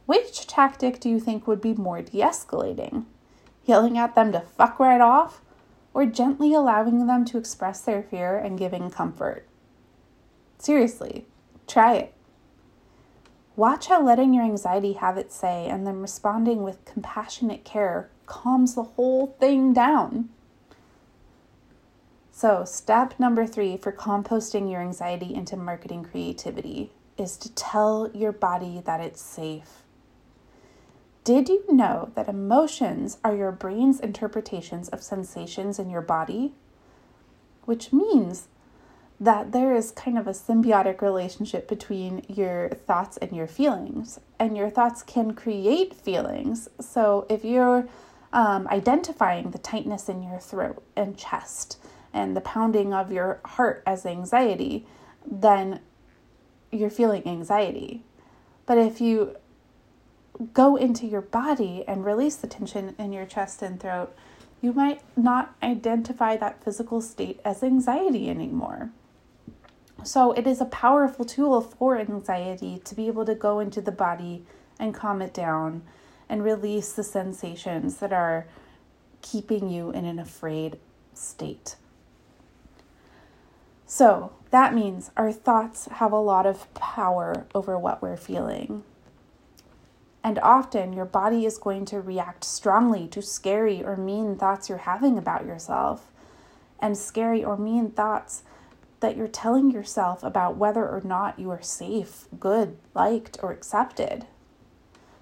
which 0.05 0.47
tactic 0.47 0.99
do 0.99 1.09
you 1.09 1.19
think 1.19 1.45
would 1.45 1.61
be 1.61 1.73
more 1.73 2.01
de 2.01 2.19
escalating? 2.19 3.05
Yelling 3.65 3.97
at 3.97 4.15
them 4.15 4.31
to 4.31 4.39
fuck 4.41 4.79
right 4.79 5.01
off? 5.01 5.41
Or 5.93 6.05
gently 6.05 6.53
allowing 6.53 7.05
them 7.05 7.23
to 7.25 7.37
express 7.37 7.81
their 7.81 8.01
fear 8.01 8.37
and 8.37 8.57
giving 8.57 8.89
comfort? 8.89 9.45
Seriously, 10.63 11.25
try 11.67 11.95
it. 11.95 12.13
Watch 13.57 13.87
how 13.87 14.01
letting 14.01 14.33
your 14.33 14.45
anxiety 14.45 14.93
have 14.93 15.17
its 15.17 15.35
say 15.35 15.67
and 15.67 15.85
then 15.85 15.99
responding 15.99 16.63
with 16.63 16.85
compassionate 16.85 17.65
care 17.65 18.09
calms 18.27 18.73
the 18.73 18.83
whole 18.83 19.35
thing 19.41 19.73
down. 19.73 20.29
So, 22.31 22.63
step 22.63 23.19
number 23.19 23.45
three 23.45 23.75
for 23.75 23.91
composting 23.91 24.71
your 24.71 24.79
anxiety 24.79 25.35
into 25.35 25.57
marketing 25.57 26.05
creativity 26.05 26.93
is 27.17 27.35
to 27.39 27.53
tell 27.53 28.09
your 28.13 28.31
body 28.31 28.81
that 28.85 29.01
it's 29.01 29.21
safe. 29.21 29.83
Did 31.25 31.49
you 31.49 31.65
know 31.67 32.11
that 32.15 32.29
emotions 32.29 33.17
are 33.21 33.35
your 33.35 33.51
brain's 33.51 33.99
interpretations 33.99 34.87
of 34.87 35.03
sensations 35.03 35.77
in 35.77 35.89
your 35.89 36.01
body? 36.01 36.53
Which 37.65 37.91
means 37.91 38.47
that 39.19 39.51
there 39.51 39.75
is 39.75 39.91
kind 39.91 40.17
of 40.17 40.27
a 40.27 40.31
symbiotic 40.31 41.01
relationship 41.01 41.67
between 41.67 42.25
your 42.27 42.69
thoughts 42.69 43.17
and 43.17 43.31
your 43.31 43.47
feelings, 43.47 44.19
and 44.39 44.57
your 44.57 44.69
thoughts 44.69 45.03
can 45.03 45.33
create 45.33 45.93
feelings. 45.93 46.67
So 46.81 47.25
if 47.29 47.45
you're 47.45 47.87
um, 48.33 48.67
identifying 48.67 49.51
the 49.51 49.59
tightness 49.59 50.09
in 50.09 50.23
your 50.23 50.39
throat 50.39 50.83
and 50.95 51.17
chest 51.17 51.77
and 52.11 52.35
the 52.35 52.41
pounding 52.41 52.93
of 52.93 53.11
your 53.11 53.39
heart 53.45 53.83
as 53.85 54.05
anxiety, 54.05 54.85
then 55.25 55.79
you're 56.71 56.89
feeling 56.89 57.25
anxiety. 57.27 58.03
But 58.65 58.77
if 58.77 58.99
you 58.99 59.37
go 60.53 60.75
into 60.75 61.05
your 61.05 61.21
body 61.21 61.83
and 61.87 62.03
release 62.03 62.35
the 62.35 62.47
tension 62.47 62.95
in 62.97 63.13
your 63.13 63.25
chest 63.25 63.61
and 63.61 63.79
throat, 63.79 64.15
you 64.61 64.73
might 64.73 65.01
not 65.15 65.55
identify 65.61 66.35
that 66.37 66.63
physical 66.63 67.01
state 67.01 67.39
as 67.45 67.63
anxiety 67.63 68.29
anymore. 68.29 68.89
So, 70.03 70.33
it 70.33 70.45
is 70.45 70.59
a 70.59 70.65
powerful 70.65 71.25
tool 71.25 71.61
for 71.61 71.97
anxiety 71.97 72.81
to 72.83 72.95
be 72.95 73.07
able 73.07 73.25
to 73.25 73.35
go 73.35 73.59
into 73.59 73.81
the 73.81 73.91
body 73.91 74.45
and 74.79 74.93
calm 74.93 75.21
it 75.21 75.33
down 75.33 75.83
and 76.27 76.43
release 76.43 76.91
the 76.91 77.03
sensations 77.03 77.97
that 77.97 78.11
are 78.11 78.45
keeping 79.21 79.69
you 79.69 79.91
in 79.91 80.05
an 80.05 80.19
afraid 80.19 80.77
state. 81.13 81.77
So, 83.85 84.33
that 84.51 84.73
means 84.73 85.11
our 85.15 85.31
thoughts 85.31 85.85
have 85.85 86.11
a 86.11 86.19
lot 86.19 86.45
of 86.45 86.73
power 86.73 87.45
over 87.55 87.77
what 87.77 88.01
we're 88.01 88.17
feeling. 88.17 88.83
And 90.23 90.39
often 90.39 90.93
your 90.93 91.05
body 91.05 91.45
is 91.45 91.57
going 91.57 91.85
to 91.85 91.99
react 91.99 92.43
strongly 92.43 93.07
to 93.09 93.21
scary 93.21 93.83
or 93.83 93.97
mean 93.97 94.37
thoughts 94.37 94.69
you're 94.69 94.79
having 94.79 95.17
about 95.17 95.45
yourself. 95.45 96.11
And 96.79 96.97
scary 96.97 97.43
or 97.43 97.57
mean 97.57 97.91
thoughts 97.91 98.43
that 99.03 99.17
you're 99.17 99.27
telling 99.27 99.69
yourself 99.69 100.23
about 100.23 100.55
whether 100.55 100.87
or 100.87 101.01
not 101.03 101.37
you 101.37 101.49
are 101.49 101.61
safe, 101.61 102.29
good, 102.39 102.77
liked, 102.95 103.37
or 103.43 103.51
accepted. 103.51 104.25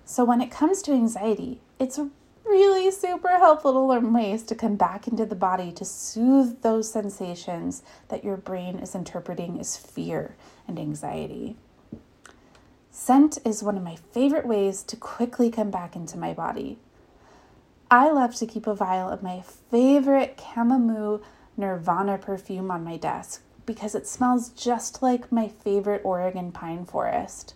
So, 0.05 0.23
when 0.23 0.39
it 0.39 0.51
comes 0.51 0.83
to 0.83 0.91
anxiety, 0.91 1.61
it's 1.79 1.99
really 2.45 2.91
super 2.91 3.39
helpful 3.39 3.73
to 3.73 3.79
learn 3.79 4.13
ways 4.13 4.43
to 4.43 4.53
come 4.53 4.75
back 4.75 5.07
into 5.07 5.25
the 5.25 5.33
body 5.33 5.71
to 5.71 5.83
soothe 5.83 6.61
those 6.61 6.91
sensations 6.91 7.81
that 8.09 8.23
your 8.23 8.37
brain 8.37 8.77
is 8.77 8.93
interpreting 8.93 9.59
as 9.59 9.77
fear 9.77 10.35
and 10.67 10.77
anxiety. 10.77 11.55
Scent 12.91 13.39
is 13.43 13.63
one 13.63 13.77
of 13.77 13.83
my 13.83 13.95
favorite 13.95 14.45
ways 14.45 14.83
to 14.83 14.95
quickly 14.95 15.49
come 15.49 15.71
back 15.71 15.95
into 15.95 16.19
my 16.19 16.35
body. 16.35 16.77
I 17.89 18.11
love 18.11 18.35
to 18.35 18.45
keep 18.45 18.67
a 18.67 18.75
vial 18.75 19.09
of 19.09 19.23
my 19.23 19.41
favorite 19.41 20.39
chamomile 20.53 21.23
Nirvana 21.57 22.19
perfume 22.19 22.69
on 22.69 22.83
my 22.83 22.97
desk 22.97 23.41
because 23.65 23.95
it 23.95 24.07
smells 24.07 24.49
just 24.49 25.01
like 25.01 25.31
my 25.31 25.47
favorite 25.47 26.01
Oregon 26.03 26.51
pine 26.51 26.85
forest. 26.85 27.53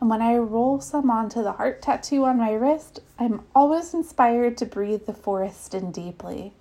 And 0.00 0.10
when 0.10 0.20
I 0.20 0.36
roll 0.36 0.80
some 0.80 1.10
onto 1.10 1.42
the 1.42 1.52
heart 1.52 1.80
tattoo 1.80 2.24
on 2.24 2.38
my 2.38 2.52
wrist, 2.52 3.00
I'm 3.18 3.42
always 3.54 3.94
inspired 3.94 4.58
to 4.58 4.66
breathe 4.66 5.06
the 5.06 5.14
forest 5.14 5.74
in 5.74 5.90
deeply. 5.90 6.52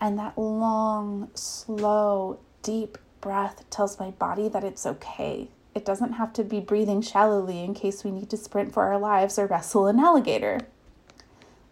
And 0.00 0.18
that 0.18 0.38
long, 0.38 1.30
slow, 1.34 2.38
deep 2.62 2.98
breath 3.20 3.68
tells 3.70 3.98
my 3.98 4.10
body 4.10 4.48
that 4.48 4.64
it's 4.64 4.86
okay. 4.86 5.48
It 5.74 5.84
doesn't 5.84 6.12
have 6.12 6.32
to 6.34 6.44
be 6.44 6.60
breathing 6.60 7.00
shallowly 7.00 7.64
in 7.64 7.74
case 7.74 8.04
we 8.04 8.12
need 8.12 8.30
to 8.30 8.36
sprint 8.36 8.72
for 8.72 8.84
our 8.84 8.98
lives 8.98 9.38
or 9.38 9.46
wrestle 9.46 9.86
an 9.86 9.98
alligator. 9.98 10.60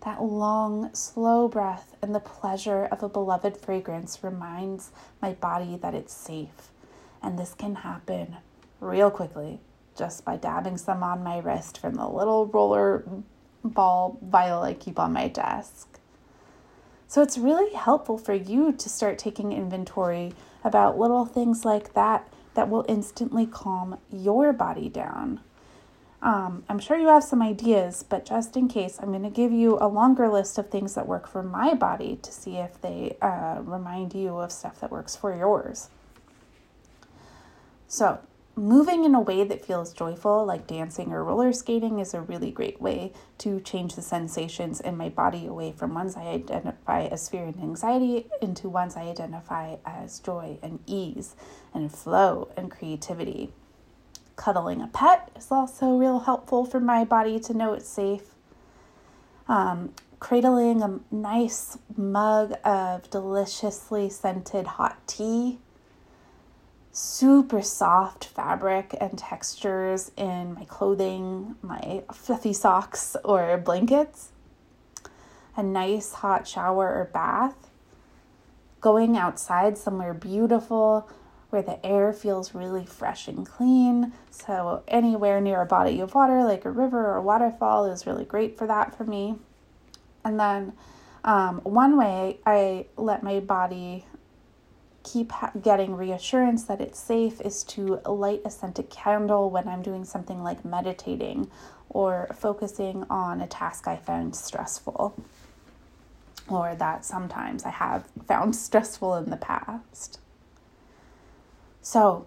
That 0.05 0.23
long, 0.23 0.93
slow 0.95 1.47
breath 1.47 1.95
and 2.03 2.13
the 2.13 2.21
pleasure 2.21 2.87
of 2.91 3.05
a 3.05 3.09
beloved 3.09 3.57
fragrance 3.57 4.23
reminds 4.23 4.91
my 5.21 5.35
body 5.35 5.77
that 5.77 5.95
it's 5.95 6.13
safe. 6.13 6.71
And 7.23 7.39
this 7.39 7.55
can 7.55 7.77
happen 7.77 8.39
real 8.81 9.11
quickly 9.13 9.61
just 9.97 10.25
by 10.25 10.37
dabbing 10.37 10.77
some 10.77 11.05
on 11.05 11.23
my 11.23 11.39
wrist 11.39 11.79
from 11.79 11.95
the 11.95 12.09
little 12.09 12.47
roller 12.47 13.05
ball 13.63 14.19
vial 14.23 14.63
I 14.63 14.75
keep 14.75 14.99
on 14.99 15.13
my 15.13 15.29
desk. 15.29 16.01
So 17.07 17.23
it's 17.23 17.39
really 17.39 17.73
helpful 17.75 18.19
for 18.19 18.35
you 18.35 18.73
to 18.73 18.89
start 18.89 19.19
taking 19.19 19.53
inventory 19.53 20.33
about 20.65 20.99
little 20.99 21.27
things 21.27 21.65
like 21.65 21.95
that 21.95 22.27
that 22.55 22.69
will 22.69 22.85
instantly 22.89 23.47
calm 23.47 23.99
your 24.11 24.53
body 24.53 24.89
down. 24.89 25.41
Um, 26.23 26.63
I'm 26.69 26.79
sure 26.79 26.97
you 26.97 27.09
have 27.09 27.25
some 27.25 27.43
ideas, 27.43 28.05
but 28.09 28.25
just 28.25 28.57
in 28.57 28.69
case, 28.69 28.99
I'm 29.03 29.11
going 29.11 29.25
to 29.25 29.31
give 29.31 29.51
you 29.51 29.77
a 29.81 29.89
longer 29.89 30.29
list 30.29 30.57
of 30.57 30.71
things 30.71 30.95
that 30.95 31.09
work 31.09 31.27
for 31.27 31.43
my 31.43 31.75
body 31.75 32.21
to 32.23 32.31
see 32.31 32.59
if 32.59 32.81
they 32.81 33.17
uh, 33.21 33.59
remind 33.61 34.15
you 34.15 34.37
of 34.37 34.53
stuff 34.53 34.81
that 34.81 34.93
works 34.93 35.17
for 35.17 35.37
yours. 35.37 35.91
So, 37.89 38.21
moving 38.55 39.05
in 39.05 39.17
a 39.17 39.21
way 39.21 39.43
that 39.43 39.65
feels 39.65 39.93
joyful, 39.93 40.47
like 40.47 40.69
dancing 40.69 41.13
or 41.13 41.25
roller 41.25 41.53
skating, 41.53 41.99
is 41.99 42.15
a 42.15 42.21
really 42.21 42.53
great 42.53 42.81
way 42.81 43.13
to 43.39 43.59
change 43.59 43.97
the 43.97 44.03
sensations 44.03 44.81
in 44.81 44.97
my 44.97 45.09
body 45.09 45.47
away 45.47 45.73
from 45.73 45.93
ones 45.93 46.17
I 46.17 46.27
identify 46.27 47.07
as 47.07 47.29
fear 47.29 47.47
and 47.47 47.61
anxiety 47.61 48.29
into 48.41 48.69
ones 48.69 48.97
I 48.97 49.09
identify 49.09 49.77
as 49.85 50.21
joy 50.21 50.59
and 50.63 50.79
ease 50.87 51.35
and 51.75 51.91
flow 51.91 52.53
and 52.57 52.71
creativity. 52.71 53.53
Cuddling 54.43 54.83
a 54.83 54.89
pet 54.89 55.31
is 55.37 55.53
also 55.53 55.97
real 55.97 56.19
helpful 56.19 56.65
for 56.65 56.81
my 56.81 57.05
body 57.05 57.39
to 57.39 57.55
know 57.55 57.75
it's 57.75 57.89
safe. 57.89 58.35
Um, 59.47 59.95
cradling 60.19 60.83
a 60.83 60.99
nice 61.13 61.79
mug 61.97 62.55
of 62.65 63.09
deliciously 63.09 64.11
scented 64.11 64.67
hot 64.67 64.99
tea. 65.07 65.61
Super 66.91 67.63
soft 67.63 68.25
fabric 68.25 68.97
and 69.01 69.17
textures 69.17 70.11
in 70.17 70.55
my 70.55 70.65
clothing, 70.65 71.55
my 71.63 72.03
fluffy 72.13 72.53
socks 72.53 73.15
or 73.25 73.57
blankets, 73.59 74.31
a 75.57 75.63
nice 75.63 76.15
hot 76.15 76.49
shower 76.49 76.89
or 76.89 77.09
bath, 77.15 77.71
going 78.81 79.17
outside 79.17 79.79
somewhere 79.79 80.13
beautiful 80.13 81.09
where 81.53 81.61
the 81.61 81.85
air 81.85 82.15
feels 82.15 82.55
really 82.55 82.87
fresh 82.87 83.29
and 83.29 83.47
clean. 83.47 84.11
So, 84.31 84.83
anywhere 84.89 85.39
near 85.39 85.61
a 85.61 85.67
body 85.67 86.01
of 86.01 86.15
water, 86.15 86.43
like 86.45 86.65
a 86.65 86.71
river 86.71 87.09
or 87.09 87.17
a 87.17 87.23
waterfall, 87.23 87.85
is 87.85 88.07
really 88.07 88.25
great 88.25 88.57
for 88.57 88.67
that 88.67 88.97
for 88.97 89.05
me. 89.05 89.35
And 90.25 90.41
then, 90.41 90.73
um, 91.25 91.61
one 91.61 91.99
way 91.99 92.39
I 92.47 92.87
let 92.97 93.23
my 93.23 93.39
body 93.41 94.07
keep 95.03 95.31
ha- 95.33 95.53
getting 95.61 95.95
reassurance 95.95 96.65
that 96.65 96.81
it's 96.81 96.99
safe 96.99 97.39
is 97.43 97.65
to 97.65 98.01
light 98.07 98.41
a 98.47 98.51
scented 98.51 98.89
candle 98.89 99.51
when 99.51 99.69
I'm 99.69 99.83
doing 99.83 100.07
something 100.07 100.43
like 100.43 100.65
meditating 100.65 101.51
or 101.91 102.35
focusing 102.35 103.05
on 103.11 103.43
a 103.43 103.47
task 103.47 103.87
I 103.87 103.97
found 103.97 104.35
stressful 104.35 105.15
or 106.49 106.75
that 106.77 107.05
sometimes 107.05 107.65
I 107.65 107.71
have 107.71 108.09
found 108.27 108.57
stressful 108.67 109.17
in 109.17 109.29
the 109.29 109.37
past. 109.37 110.19
So, 111.83 112.27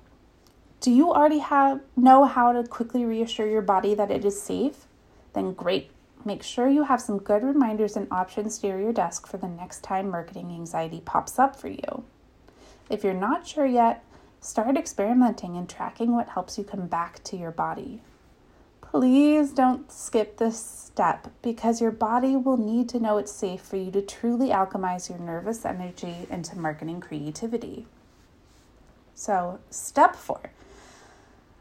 do 0.81 0.91
you 0.91 1.11
already 1.13 1.39
have 1.39 1.79
know 1.95 2.25
how 2.25 2.51
to 2.51 2.67
quickly 2.67 3.05
reassure 3.05 3.47
your 3.47 3.61
body 3.61 3.95
that 3.95 4.11
it 4.11 4.25
is 4.25 4.39
safe? 4.39 4.85
Then 5.33 5.53
great. 5.53 5.89
Make 6.25 6.43
sure 6.43 6.67
you 6.67 6.83
have 6.83 7.01
some 7.01 7.19
good 7.19 7.41
reminders 7.41 7.95
and 7.95 8.07
options 8.11 8.61
near 8.61 8.79
your 8.79 8.91
desk 8.91 9.25
for 9.25 9.37
the 9.37 9.47
next 9.47 9.81
time 9.81 10.09
marketing 10.09 10.51
anxiety 10.51 11.01
pops 11.03 11.39
up 11.39 11.55
for 11.55 11.69
you. 11.69 12.03
If 12.89 13.03
you're 13.03 13.13
not 13.13 13.47
sure 13.47 13.65
yet, 13.65 14.03
start 14.41 14.77
experimenting 14.77 15.55
and 15.55 15.69
tracking 15.69 16.11
what 16.13 16.29
helps 16.29 16.57
you 16.57 16.63
come 16.63 16.87
back 16.87 17.23
to 17.23 17.37
your 17.37 17.51
body. 17.51 18.01
Please 18.81 19.51
don't 19.51 19.91
skip 19.91 20.37
this 20.37 20.59
step 20.59 21.31
because 21.41 21.81
your 21.81 21.91
body 21.91 22.35
will 22.35 22.57
need 22.57 22.89
to 22.89 22.99
know 22.99 23.17
it's 23.17 23.31
safe 23.31 23.61
for 23.61 23.77
you 23.77 23.89
to 23.91 24.01
truly 24.01 24.49
alchemize 24.49 25.09
your 25.09 25.19
nervous 25.19 25.65
energy 25.65 26.27
into 26.29 26.57
marketing 26.57 26.99
creativity. 26.99 27.87
So, 29.15 29.59
step 29.69 30.15
four 30.15 30.51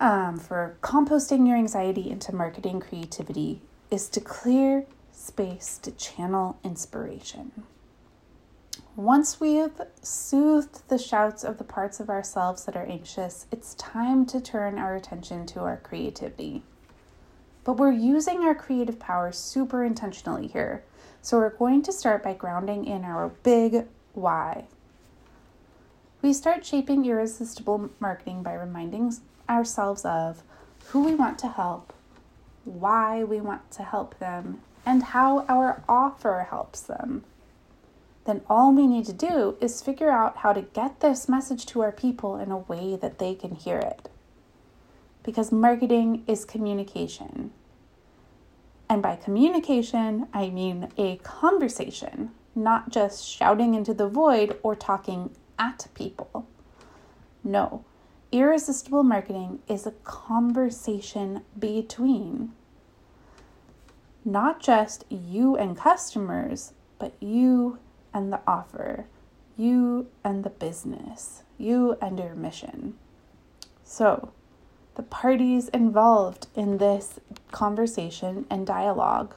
um, 0.00 0.38
for 0.38 0.76
composting 0.82 1.46
your 1.46 1.56
anxiety 1.56 2.10
into 2.10 2.34
marketing 2.34 2.80
creativity 2.80 3.62
is 3.90 4.08
to 4.10 4.20
clear 4.20 4.86
space 5.12 5.78
to 5.78 5.92
channel 5.92 6.58
inspiration. 6.64 7.62
Once 8.96 9.40
we've 9.40 9.80
soothed 10.02 10.88
the 10.88 10.98
shouts 10.98 11.44
of 11.44 11.58
the 11.58 11.64
parts 11.64 12.00
of 12.00 12.10
ourselves 12.10 12.64
that 12.64 12.76
are 12.76 12.86
anxious, 12.86 13.46
it's 13.52 13.74
time 13.74 14.26
to 14.26 14.40
turn 14.40 14.78
our 14.78 14.96
attention 14.96 15.46
to 15.46 15.60
our 15.60 15.76
creativity. 15.76 16.62
But 17.62 17.74
we're 17.74 17.92
using 17.92 18.40
our 18.40 18.54
creative 18.54 18.98
power 18.98 19.32
super 19.32 19.84
intentionally 19.84 20.48
here. 20.48 20.84
So 21.22 21.38
we're 21.38 21.56
going 21.56 21.82
to 21.82 21.92
start 21.92 22.22
by 22.22 22.34
grounding 22.34 22.84
in 22.84 23.04
our 23.04 23.28
big 23.42 23.86
why. 24.12 24.66
We 26.24 26.32
start 26.32 26.64
shaping 26.64 27.04
irresistible 27.04 27.90
marketing 28.00 28.42
by 28.42 28.54
reminding 28.54 29.14
ourselves 29.46 30.04
of 30.04 30.42
who 30.86 31.04
we 31.04 31.14
want 31.14 31.38
to 31.40 31.48
help, 31.48 31.92
why 32.64 33.22
we 33.22 33.40
want 33.40 33.70
to 33.72 33.82
help 33.82 34.18
them, 34.18 34.62
and 34.86 35.02
how 35.02 35.44
our 35.46 35.84
offer 35.86 36.46
helps 36.48 36.80
them 36.80 37.24
then 38.24 38.40
all 38.48 38.72
we 38.72 38.86
need 38.86 39.04
to 39.06 39.12
do 39.12 39.56
is 39.60 39.82
figure 39.82 40.10
out 40.10 40.38
how 40.38 40.52
to 40.52 40.62
get 40.62 41.00
this 41.00 41.28
message 41.28 41.66
to 41.66 41.82
our 41.82 41.92
people 41.92 42.36
in 42.36 42.50
a 42.50 42.58
way 42.58 42.96
that 42.96 43.18
they 43.18 43.34
can 43.34 43.54
hear 43.54 43.78
it. 43.78 44.08
Because 45.22 45.52
marketing 45.52 46.24
is 46.26 46.44
communication. 46.44 47.50
And 48.88 49.02
by 49.02 49.16
communication, 49.16 50.28
I 50.32 50.48
mean 50.50 50.88
a 50.96 51.16
conversation, 51.16 52.30
not 52.54 52.90
just 52.90 53.26
shouting 53.26 53.74
into 53.74 53.94
the 53.94 54.08
void 54.08 54.58
or 54.62 54.74
talking 54.74 55.30
at 55.58 55.86
people. 55.94 56.46
No, 57.42 57.84
irresistible 58.32 59.02
marketing 59.02 59.60
is 59.68 59.86
a 59.86 59.92
conversation 60.04 61.42
between 61.58 62.52
not 64.24 64.60
just 64.60 65.04
you 65.10 65.56
and 65.56 65.76
customers, 65.76 66.72
but 66.98 67.12
you 67.20 67.78
and 68.14 68.32
the 68.32 68.40
offer, 68.46 69.06
you 69.56 70.08
and 70.24 70.44
the 70.44 70.50
business, 70.50 71.42
you 71.58 71.96
and 72.00 72.18
your 72.18 72.34
mission. 72.34 72.94
So, 73.84 74.32
the 74.94 75.02
parties 75.02 75.68
involved 75.68 76.46
in 76.54 76.78
this 76.78 77.18
conversation 77.50 78.46
and 78.48 78.66
dialogue 78.66 79.34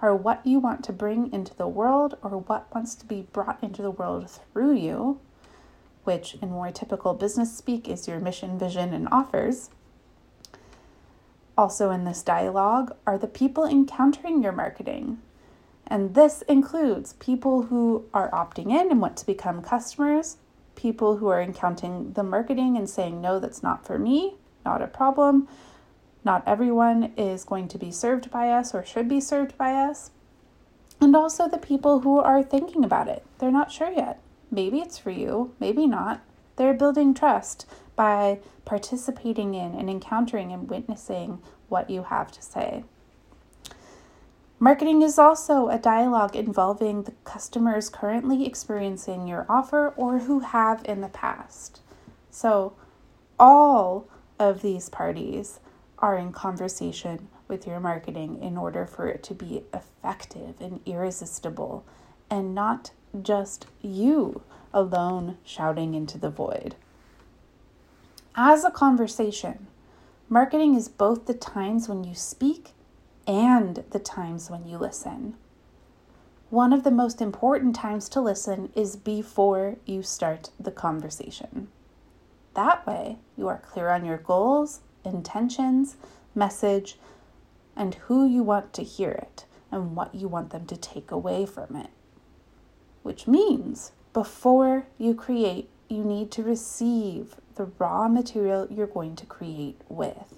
are 0.00 0.14
what 0.14 0.46
you 0.46 0.58
want 0.58 0.84
to 0.84 0.92
bring 0.92 1.32
into 1.32 1.54
the 1.54 1.68
world 1.68 2.16
or 2.22 2.38
what 2.38 2.72
wants 2.74 2.94
to 2.94 3.06
be 3.06 3.22
brought 3.32 3.62
into 3.62 3.82
the 3.82 3.90
world 3.90 4.30
through 4.30 4.74
you, 4.74 5.20
which 6.04 6.36
in 6.40 6.50
more 6.50 6.70
typical 6.70 7.14
business 7.14 7.56
speak 7.56 7.88
is 7.88 8.06
your 8.06 8.20
mission, 8.20 8.58
vision, 8.58 8.92
and 8.92 9.08
offers. 9.10 9.70
Also, 11.56 11.90
in 11.90 12.04
this 12.04 12.22
dialogue 12.22 12.94
are 13.06 13.18
the 13.18 13.26
people 13.26 13.64
encountering 13.64 14.42
your 14.42 14.52
marketing, 14.52 15.20
and 15.86 16.14
this 16.14 16.42
includes 16.42 17.12
people 17.14 17.64
who 17.64 18.06
are 18.14 18.30
opting 18.30 18.70
in 18.70 18.90
and 18.90 19.00
want 19.00 19.16
to 19.18 19.26
become 19.26 19.62
customers, 19.62 20.38
people 20.74 21.18
who 21.18 21.28
are 21.28 21.40
encountering 21.40 22.12
the 22.12 22.22
marketing 22.22 22.76
and 22.76 22.88
saying, 22.88 23.20
no, 23.20 23.38
that's 23.38 23.62
not 23.62 23.86
for 23.86 23.98
me, 23.98 24.34
not 24.64 24.82
a 24.82 24.86
problem. 24.86 25.46
Not 26.24 26.42
everyone 26.46 27.12
is 27.18 27.44
going 27.44 27.68
to 27.68 27.78
be 27.78 27.90
served 27.90 28.30
by 28.30 28.48
us 28.48 28.74
or 28.74 28.84
should 28.84 29.08
be 29.08 29.20
served 29.20 29.58
by 29.58 29.72
us. 29.74 30.10
And 31.00 31.14
also 31.14 31.48
the 31.48 31.58
people 31.58 32.00
who 32.00 32.18
are 32.18 32.42
thinking 32.42 32.82
about 32.82 33.08
it. 33.08 33.24
They're 33.38 33.50
not 33.50 33.70
sure 33.70 33.90
yet. 33.90 34.20
Maybe 34.54 34.78
it's 34.78 34.98
for 34.98 35.10
you, 35.10 35.52
maybe 35.58 35.84
not. 35.88 36.22
They're 36.54 36.74
building 36.74 37.12
trust 37.12 37.66
by 37.96 38.38
participating 38.64 39.54
in 39.54 39.74
and 39.74 39.90
encountering 39.90 40.52
and 40.52 40.70
witnessing 40.70 41.40
what 41.68 41.90
you 41.90 42.04
have 42.04 42.30
to 42.30 42.40
say. 42.40 42.84
Marketing 44.60 45.02
is 45.02 45.18
also 45.18 45.68
a 45.68 45.78
dialogue 45.78 46.36
involving 46.36 47.02
the 47.02 47.14
customers 47.24 47.88
currently 47.88 48.46
experiencing 48.46 49.26
your 49.26 49.44
offer 49.48 49.92
or 49.96 50.20
who 50.20 50.38
have 50.38 50.84
in 50.84 51.00
the 51.00 51.08
past. 51.08 51.80
So, 52.30 52.74
all 53.40 54.06
of 54.38 54.62
these 54.62 54.88
parties 54.88 55.58
are 55.98 56.16
in 56.16 56.30
conversation 56.30 57.26
with 57.48 57.66
your 57.66 57.80
marketing 57.80 58.40
in 58.40 58.56
order 58.56 58.86
for 58.86 59.08
it 59.08 59.24
to 59.24 59.34
be 59.34 59.64
effective 59.74 60.60
and 60.60 60.78
irresistible 60.86 61.84
and 62.30 62.54
not 62.54 62.92
just 63.22 63.66
you 63.80 64.42
alone 64.72 65.38
shouting 65.44 65.94
into 65.94 66.18
the 66.18 66.30
void. 66.30 66.74
As 68.34 68.64
a 68.64 68.70
conversation, 68.70 69.68
marketing 70.28 70.74
is 70.74 70.88
both 70.88 71.26
the 71.26 71.34
times 71.34 71.88
when 71.88 72.02
you 72.04 72.14
speak 72.14 72.70
and 73.26 73.84
the 73.90 73.98
times 73.98 74.50
when 74.50 74.66
you 74.66 74.76
listen. 74.78 75.34
One 76.50 76.72
of 76.72 76.84
the 76.84 76.90
most 76.90 77.20
important 77.20 77.74
times 77.74 78.08
to 78.10 78.20
listen 78.20 78.70
is 78.74 78.96
before 78.96 79.76
you 79.86 80.02
start 80.02 80.50
the 80.58 80.70
conversation. 80.70 81.68
That 82.54 82.86
way, 82.86 83.18
you 83.36 83.48
are 83.48 83.58
clear 83.58 83.88
on 83.90 84.04
your 84.04 84.18
goals, 84.18 84.80
intentions, 85.04 85.96
message, 86.34 86.98
and 87.76 87.94
who 87.94 88.26
you 88.26 88.42
want 88.42 88.72
to 88.74 88.82
hear 88.82 89.10
it 89.10 89.44
and 89.72 89.96
what 89.96 90.14
you 90.14 90.28
want 90.28 90.50
them 90.50 90.66
to 90.66 90.76
take 90.76 91.10
away 91.10 91.46
from 91.46 91.74
it. 91.76 91.90
Which 93.04 93.28
means 93.28 93.92
before 94.14 94.86
you 94.96 95.14
create, 95.14 95.68
you 95.90 96.02
need 96.02 96.30
to 96.32 96.42
receive 96.42 97.36
the 97.54 97.66
raw 97.78 98.08
material 98.08 98.66
you're 98.70 98.86
going 98.86 99.14
to 99.16 99.26
create 99.26 99.82
with. 99.90 100.34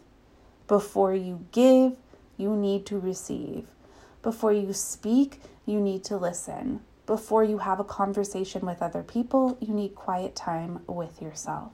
Before 0.66 1.14
you 1.14 1.46
give, 1.52 1.92
you 2.36 2.56
need 2.56 2.84
to 2.86 2.98
receive. 2.98 3.68
Before 4.20 4.52
you 4.52 4.72
speak, 4.72 5.40
you 5.64 5.80
need 5.80 6.02
to 6.06 6.16
listen. 6.16 6.80
Before 7.06 7.44
you 7.44 7.58
have 7.58 7.78
a 7.78 7.84
conversation 7.84 8.66
with 8.66 8.82
other 8.82 9.04
people, 9.04 9.56
you 9.60 9.72
need 9.72 9.94
quiet 9.94 10.34
time 10.34 10.80
with 10.88 11.22
yourself. 11.22 11.70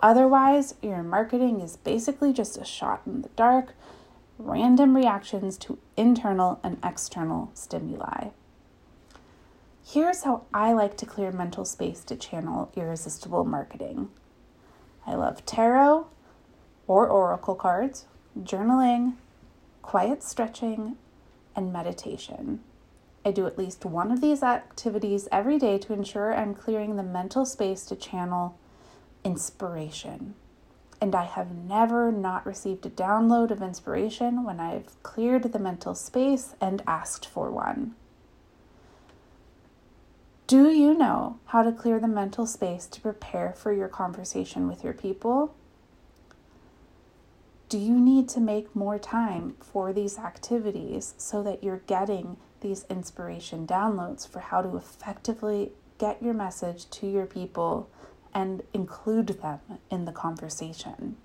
Otherwise, 0.00 0.76
your 0.80 1.02
marketing 1.02 1.60
is 1.60 1.76
basically 1.76 2.32
just 2.32 2.56
a 2.56 2.64
shot 2.64 3.02
in 3.04 3.20
the 3.20 3.28
dark, 3.36 3.74
random 4.38 4.96
reactions 4.96 5.58
to 5.58 5.76
internal 5.98 6.58
and 6.64 6.78
external 6.82 7.50
stimuli. 7.52 8.28
Here's 9.84 10.22
how 10.22 10.44
I 10.54 10.72
like 10.72 10.96
to 10.98 11.06
clear 11.06 11.32
mental 11.32 11.64
space 11.64 12.04
to 12.04 12.16
channel 12.16 12.70
irresistible 12.76 13.44
marketing. 13.44 14.10
I 15.06 15.14
love 15.14 15.44
tarot 15.46 16.06
or 16.86 17.08
oracle 17.08 17.54
cards, 17.54 18.04
journaling, 18.38 19.14
quiet 19.82 20.22
stretching, 20.22 20.96
and 21.56 21.72
meditation. 21.72 22.60
I 23.24 23.32
do 23.32 23.46
at 23.46 23.58
least 23.58 23.84
one 23.84 24.12
of 24.12 24.20
these 24.20 24.42
activities 24.42 25.28
every 25.32 25.58
day 25.58 25.78
to 25.78 25.92
ensure 25.92 26.34
I'm 26.34 26.54
clearing 26.54 26.96
the 26.96 27.02
mental 27.02 27.44
space 27.44 27.84
to 27.86 27.96
channel 27.96 28.58
inspiration. 29.24 30.34
And 31.00 31.14
I 31.14 31.24
have 31.24 31.50
never 31.50 32.12
not 32.12 32.46
received 32.46 32.86
a 32.86 32.90
download 32.90 33.50
of 33.50 33.62
inspiration 33.62 34.44
when 34.44 34.60
I've 34.60 35.02
cleared 35.02 35.52
the 35.52 35.58
mental 35.58 35.94
space 35.94 36.54
and 36.60 36.82
asked 36.86 37.26
for 37.26 37.50
one. 37.50 37.94
Do 40.50 40.68
you 40.68 40.94
know 40.94 41.38
how 41.44 41.62
to 41.62 41.70
clear 41.70 42.00
the 42.00 42.08
mental 42.08 42.44
space 42.44 42.86
to 42.86 43.00
prepare 43.00 43.52
for 43.52 43.72
your 43.72 43.86
conversation 43.86 44.66
with 44.66 44.82
your 44.82 44.92
people? 44.92 45.54
Do 47.68 47.78
you 47.78 48.00
need 48.00 48.28
to 48.30 48.40
make 48.40 48.74
more 48.74 48.98
time 48.98 49.54
for 49.60 49.92
these 49.92 50.18
activities 50.18 51.14
so 51.18 51.40
that 51.44 51.62
you're 51.62 51.82
getting 51.86 52.36
these 52.62 52.84
inspiration 52.90 53.64
downloads 53.64 54.28
for 54.28 54.40
how 54.40 54.60
to 54.60 54.76
effectively 54.76 55.70
get 55.98 56.20
your 56.20 56.34
message 56.34 56.90
to 56.90 57.06
your 57.06 57.26
people 57.26 57.88
and 58.34 58.64
include 58.74 59.28
them 59.28 59.60
in 59.88 60.04
the 60.04 60.10
conversation. 60.10 61.16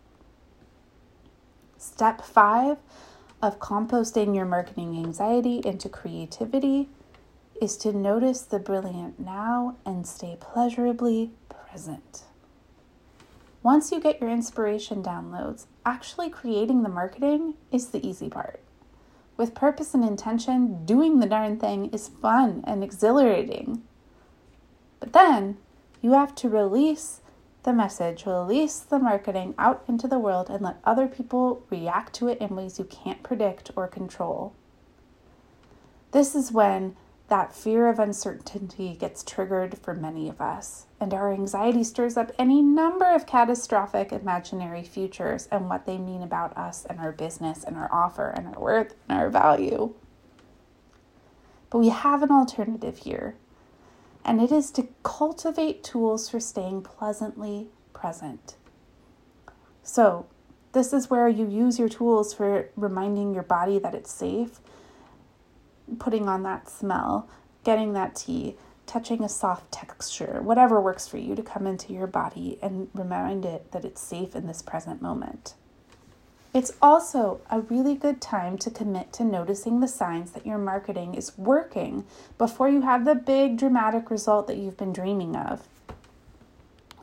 Step 1.79 2.21
five 2.21 2.77
of 3.41 3.57
composting 3.57 4.35
your 4.35 4.45
marketing 4.45 4.95
anxiety 5.03 5.63
into 5.65 5.89
creativity 5.89 6.89
is 7.61 7.77
to 7.77 7.93
notice 7.93 8.41
the 8.41 8.59
brilliant 8.59 9.19
now 9.19 9.77
and 9.85 10.05
stay 10.05 10.37
pleasurably 10.39 11.31
present. 11.49 12.23
Once 13.63 13.91
you 13.91 13.99
get 13.99 14.21
your 14.21 14.29
inspiration 14.29 15.01
downloads, 15.01 15.65
actually 15.85 16.29
creating 16.29 16.83
the 16.83 16.89
marketing 16.89 17.55
is 17.71 17.89
the 17.89 18.05
easy 18.07 18.29
part. 18.29 18.59
With 19.37 19.55
purpose 19.55 19.93
and 19.93 20.05
intention, 20.05 20.85
doing 20.85 21.19
the 21.19 21.25
darn 21.27 21.59
thing 21.59 21.89
is 21.91 22.07
fun 22.07 22.63
and 22.67 22.83
exhilarating. 22.83 23.81
But 24.99 25.13
then 25.13 25.57
you 26.01 26.13
have 26.13 26.35
to 26.35 26.49
release 26.49 27.21
the 27.63 27.73
message, 27.73 28.25
release 28.25 28.79
the 28.79 28.99
marketing 28.99 29.55
out 29.57 29.83
into 29.87 30.07
the 30.07 30.19
world, 30.19 30.49
and 30.49 30.61
let 30.61 30.77
other 30.83 31.07
people 31.07 31.65
react 31.69 32.13
to 32.13 32.27
it 32.27 32.37
in 32.37 32.55
ways 32.55 32.77
you 32.77 32.85
can't 32.85 33.23
predict 33.23 33.71
or 33.75 33.87
control. 33.87 34.53
This 36.11 36.35
is 36.35 36.51
when 36.51 36.95
that 37.27 37.55
fear 37.55 37.87
of 37.87 37.99
uncertainty 37.99 38.95
gets 38.99 39.23
triggered 39.23 39.77
for 39.79 39.93
many 39.93 40.29
of 40.29 40.39
us, 40.39 40.85
and 40.99 41.13
our 41.13 41.33
anxiety 41.33 41.83
stirs 41.83 42.17
up 42.17 42.31
any 42.37 42.61
number 42.61 43.13
of 43.13 43.25
catastrophic 43.25 44.11
imaginary 44.11 44.83
futures 44.83 45.47
and 45.51 45.67
what 45.67 45.85
they 45.85 45.97
mean 45.97 46.21
about 46.21 46.55
us 46.55 46.85
and 46.85 46.99
our 46.99 47.11
business 47.11 47.63
and 47.63 47.75
our 47.75 47.91
offer 47.91 48.29
and 48.29 48.47
our 48.47 48.61
worth 48.61 48.93
and 49.09 49.17
our 49.17 49.29
value. 49.29 49.93
But 51.69 51.79
we 51.79 51.89
have 51.89 52.21
an 52.21 52.31
alternative 52.31 52.99
here 52.99 53.35
and 54.25 54.41
it 54.41 54.51
is 54.51 54.71
to 54.71 54.87
cultivate 55.03 55.83
tools 55.83 56.27
for 56.27 56.39
staying 56.39 56.81
pleasantly 56.81 57.67
present. 57.93 58.55
So, 59.83 60.25
this 60.73 60.91
is 60.91 61.09
where 61.09 61.29
you 61.29 61.47
use 61.47 61.79
your 61.79 61.87
tools 61.87 62.33
for 62.33 62.69
reminding 62.75 63.33
your 63.33 63.43
body 63.43 63.77
that 63.79 63.93
it's 63.93 64.11
safe, 64.11 64.59
putting 65.99 66.27
on 66.27 66.43
that 66.43 66.69
smell, 66.69 67.29
getting 67.63 67.93
that 67.93 68.15
tea, 68.15 68.55
touching 68.85 69.23
a 69.23 69.29
soft 69.29 69.71
texture, 69.71 70.41
whatever 70.41 70.79
works 70.79 71.07
for 71.07 71.17
you 71.17 71.35
to 71.35 71.43
come 71.43 71.65
into 71.65 71.93
your 71.93 72.07
body 72.07 72.59
and 72.61 72.89
remind 72.93 73.45
it 73.45 73.71
that 73.71 73.85
it's 73.85 74.01
safe 74.01 74.35
in 74.35 74.47
this 74.47 74.61
present 74.61 75.01
moment. 75.01 75.55
It's 76.53 76.71
also 76.81 77.41
a 77.49 77.59
really 77.59 77.95
good 77.95 78.21
time 78.21 78.57
to 78.59 78.71
commit 78.71 79.11
to 79.13 79.25
noticing 79.25 79.81
the 79.81 79.89
signs 79.89 80.31
that 80.31 80.45
your 80.45 80.57
marketing 80.57 81.13
is 81.13 81.37
working 81.37 82.05
before 82.37 82.69
you 82.69 82.81
have 82.81 83.03
the 83.03 83.15
big 83.15 83.57
dramatic 83.57 84.09
result 84.09 84.47
that 84.47 84.55
you've 84.55 84.77
been 84.77 84.93
dreaming 84.93 85.35
of. 85.35 85.67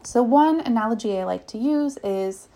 So, 0.05 0.23
one 0.23 0.61
analogy 0.61 1.19
I 1.19 1.25
like 1.25 1.47
to 1.49 1.59
use 1.59 1.99
is 2.03 2.49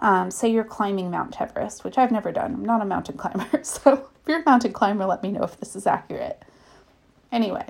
um, 0.00 0.32
say 0.32 0.50
you're 0.50 0.64
climbing 0.64 1.12
Mount 1.12 1.40
Everest, 1.40 1.84
which 1.84 1.96
I've 1.96 2.10
never 2.10 2.32
done. 2.32 2.54
I'm 2.54 2.64
not 2.64 2.82
a 2.82 2.86
mountain 2.86 3.16
climber. 3.18 3.62
So, 3.62 4.08
a 4.26 4.42
mountain 4.44 4.72
climber, 4.72 5.04
let 5.04 5.22
me 5.22 5.32
know 5.32 5.42
if 5.42 5.58
this 5.58 5.76
is 5.76 5.86
accurate. 5.86 6.42
Anyway, 7.30 7.66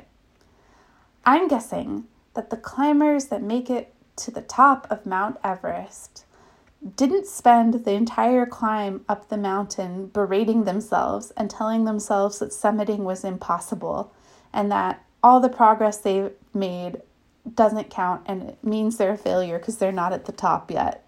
I'm 1.24 1.48
guessing 1.48 2.04
that 2.34 2.50
the 2.50 2.56
climbers 2.56 3.26
that 3.26 3.42
make 3.42 3.70
it 3.70 3.94
to 4.16 4.30
the 4.30 4.42
top 4.42 4.86
of 4.90 5.06
Mount 5.06 5.38
Everest 5.42 6.24
didn't 6.96 7.26
spend 7.26 7.84
the 7.84 7.92
entire 7.92 8.44
climb 8.44 9.04
up 9.08 9.28
the 9.28 9.36
mountain 9.36 10.06
berating 10.08 10.64
themselves 10.64 11.30
and 11.36 11.48
telling 11.48 11.84
themselves 11.84 12.40
that 12.40 12.50
summiting 12.50 13.00
was 13.00 13.24
impossible 13.24 14.12
and 14.52 14.70
that 14.70 15.04
all 15.22 15.40
the 15.40 15.48
progress 15.48 15.98
they've 15.98 16.32
made 16.52 17.00
doesn't 17.54 17.90
count 17.90 18.22
and 18.26 18.42
it 18.42 18.64
means 18.64 18.96
they're 18.96 19.12
a 19.12 19.18
failure 19.18 19.58
because 19.58 19.78
they're 19.78 19.92
not 19.92 20.12
at 20.12 20.24
the 20.24 20.32
top 20.32 20.70
yet. 20.70 21.01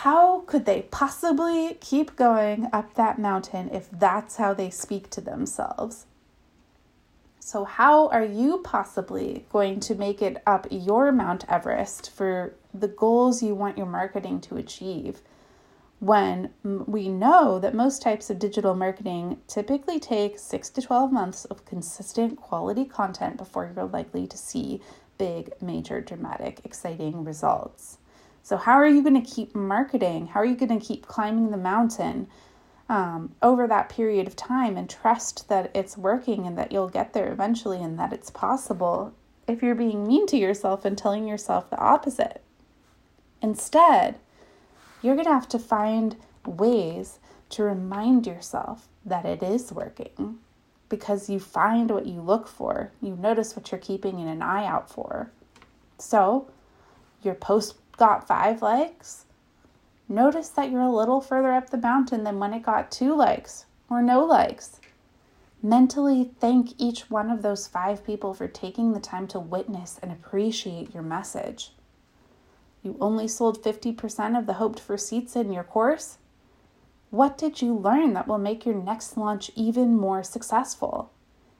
How 0.00 0.40
could 0.40 0.66
they 0.66 0.82
possibly 0.82 1.78
keep 1.80 2.16
going 2.16 2.68
up 2.70 2.92
that 2.94 3.18
mountain 3.18 3.70
if 3.72 3.90
that's 3.90 4.36
how 4.36 4.52
they 4.52 4.68
speak 4.68 5.08
to 5.08 5.22
themselves? 5.22 6.04
So, 7.40 7.64
how 7.64 8.08
are 8.08 8.22
you 8.24 8.58
possibly 8.58 9.46
going 9.50 9.80
to 9.80 9.94
make 9.94 10.20
it 10.20 10.42
up 10.46 10.66
your 10.70 11.12
Mount 11.12 11.46
Everest 11.48 12.10
for 12.10 12.54
the 12.74 12.88
goals 12.88 13.42
you 13.42 13.54
want 13.54 13.78
your 13.78 13.86
marketing 13.86 14.42
to 14.42 14.58
achieve 14.58 15.22
when 15.98 16.50
we 16.62 17.08
know 17.08 17.58
that 17.58 17.74
most 17.74 18.02
types 18.02 18.28
of 18.28 18.38
digital 18.38 18.74
marketing 18.74 19.40
typically 19.46 19.98
take 19.98 20.38
6 20.38 20.68
to 20.68 20.82
12 20.82 21.10
months 21.10 21.46
of 21.46 21.64
consistent 21.64 22.36
quality 22.36 22.84
content 22.84 23.38
before 23.38 23.72
you're 23.74 23.86
likely 23.86 24.26
to 24.26 24.36
see 24.36 24.82
big, 25.16 25.50
major, 25.62 26.02
dramatic, 26.02 26.60
exciting 26.64 27.24
results. 27.24 27.96
So, 28.46 28.56
how 28.56 28.74
are 28.74 28.86
you 28.86 29.02
going 29.02 29.20
to 29.20 29.28
keep 29.28 29.56
marketing? 29.56 30.28
How 30.28 30.38
are 30.38 30.44
you 30.44 30.54
going 30.54 30.78
to 30.78 30.86
keep 30.86 31.08
climbing 31.08 31.50
the 31.50 31.56
mountain 31.56 32.28
um, 32.88 33.34
over 33.42 33.66
that 33.66 33.88
period 33.88 34.28
of 34.28 34.36
time 34.36 34.76
and 34.76 34.88
trust 34.88 35.48
that 35.48 35.72
it's 35.74 35.98
working 35.98 36.46
and 36.46 36.56
that 36.56 36.70
you'll 36.70 36.88
get 36.88 37.12
there 37.12 37.32
eventually 37.32 37.82
and 37.82 37.98
that 37.98 38.12
it's 38.12 38.30
possible 38.30 39.12
if 39.48 39.64
you're 39.64 39.74
being 39.74 40.06
mean 40.06 40.28
to 40.28 40.36
yourself 40.36 40.84
and 40.84 40.96
telling 40.96 41.26
yourself 41.26 41.68
the 41.70 41.78
opposite? 41.78 42.40
Instead, 43.42 44.20
you're 45.02 45.16
going 45.16 45.26
to 45.26 45.32
have 45.32 45.48
to 45.48 45.58
find 45.58 46.14
ways 46.46 47.18
to 47.50 47.64
remind 47.64 48.28
yourself 48.28 48.86
that 49.04 49.26
it 49.26 49.42
is 49.42 49.72
working 49.72 50.38
because 50.88 51.28
you 51.28 51.40
find 51.40 51.90
what 51.90 52.06
you 52.06 52.20
look 52.20 52.46
for. 52.46 52.92
You 53.02 53.16
notice 53.16 53.56
what 53.56 53.72
you're 53.72 53.80
keeping 53.80 54.20
an 54.20 54.40
eye 54.40 54.66
out 54.66 54.88
for. 54.88 55.32
So, 55.98 56.48
your 57.24 57.34
post 57.34 57.74
got 57.96 58.26
five 58.26 58.62
likes. 58.62 59.24
Notice 60.08 60.48
that 60.50 60.70
you're 60.70 60.82
a 60.82 60.90
little 60.90 61.20
further 61.20 61.52
up 61.52 61.70
the 61.70 61.76
mountain 61.76 62.24
than 62.24 62.38
when 62.38 62.54
it 62.54 62.62
got 62.62 62.90
two 62.90 63.14
likes 63.14 63.66
or 63.90 64.02
no 64.02 64.24
likes. 64.24 64.80
Mentally 65.62 66.30
thank 66.38 66.74
each 66.78 67.10
one 67.10 67.30
of 67.30 67.42
those 67.42 67.66
five 67.66 68.04
people 68.04 68.34
for 68.34 68.46
taking 68.46 68.92
the 68.92 69.00
time 69.00 69.26
to 69.28 69.40
witness 69.40 69.98
and 70.02 70.12
appreciate 70.12 70.94
your 70.94 71.02
message. 71.02 71.72
You 72.82 72.96
only 73.00 73.26
sold 73.26 73.62
50% 73.62 74.38
of 74.38 74.46
the 74.46 74.54
hoped 74.54 74.78
for 74.78 74.96
seats 74.96 75.34
in 75.34 75.52
your 75.52 75.64
course? 75.64 76.18
What 77.10 77.36
did 77.36 77.60
you 77.60 77.74
learn 77.74 78.12
that 78.14 78.28
will 78.28 78.38
make 78.38 78.64
your 78.64 78.76
next 78.76 79.16
launch 79.16 79.50
even 79.56 79.96
more 79.96 80.22
successful? 80.22 81.10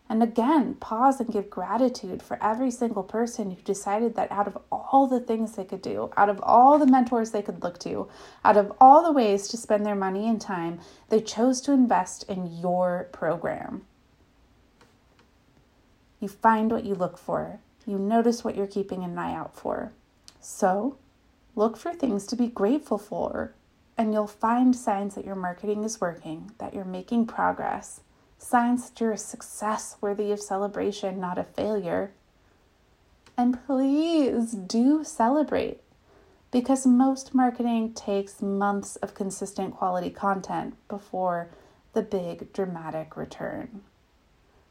And 0.09 0.23
again, 0.23 0.75
pause 0.75 1.19
and 1.19 1.33
give 1.33 1.51
gratitude 1.51 2.23
for 2.23 2.43
every 2.43 2.71
single 2.71 3.03
person 3.03 3.51
who 3.51 3.61
decided 3.63 4.15
that 4.15 4.31
out 4.31 4.47
of 4.47 4.57
all 4.71 5.09
the 5.09 5.19
things 5.19 5.57
they 5.57 5.65
could 5.65 5.83
do, 5.83 6.11
out 6.17 6.29
of 6.29 6.41
all 6.43 6.79
the 6.79 6.87
mentors 6.87 7.33
they 7.33 7.43
could 7.43 7.63
look 7.63 7.79
to, 7.81 8.09
out 8.45 8.57
of 8.57 8.73
all 8.81 9.03
the 9.03 9.13
ways 9.13 9.49
to 9.49 9.57
spend 9.57 9.85
their 9.85 9.97
money 9.97 10.29
and 10.29 10.41
time, 10.41 10.79
they 11.09 11.21
chose 11.21 11.61
to 11.63 11.73
invest 11.73 12.23
in 12.29 12.61
your 12.61 13.09
program. 13.11 13.83
You 16.21 16.29
find 16.29 16.71
what 16.71 16.85
you 16.85 16.95
look 16.95 17.19
for, 17.19 17.59
you 17.85 17.99
notice 17.99 18.45
what 18.45 18.57
you're 18.57 18.67
keeping 18.67 19.03
an 19.03 19.19
eye 19.19 19.35
out 19.35 19.57
for. 19.57 19.93
So, 20.41 20.99
look 21.57 21.77
for 21.77 21.93
things 21.93 22.27
to 22.27 22.37
be 22.37 22.47
grateful 22.47 22.99
for, 22.99 23.55
and 23.99 24.13
you'll 24.13 24.29
find 24.29 24.75
signs 24.77 25.17
that 25.17 25.25
your 25.25 25.35
marketing 25.35 25.83
is 25.83 26.01
working, 26.01 26.53
that 26.59 26.75
you're 26.75 26.85
making 26.85 27.27
progress 27.27 28.01
signs 28.39 28.89
that 28.89 29.01
you're 29.01 29.13
a 29.13 29.19
success 29.19 29.97
worthy 30.01 30.33
of 30.33 30.41
celebration, 30.41 31.21
not 31.21 31.39
a 31.39 31.45
failure. 31.45 32.13
And 33.37 33.65
please 33.67 34.53
do 34.53 35.05
celebrate 35.05 35.81
because 36.51 36.87
most 36.87 37.35
marketing 37.35 37.93
takes 37.93 38.41
months 38.41 38.97
of 38.97 39.15
consistent 39.15 39.75
quality 39.75 40.11
content 40.11 40.75
before 40.89 41.49
the 41.93 42.03
big 42.03 42.53
dramatic 42.53 43.17
return. 43.17 43.83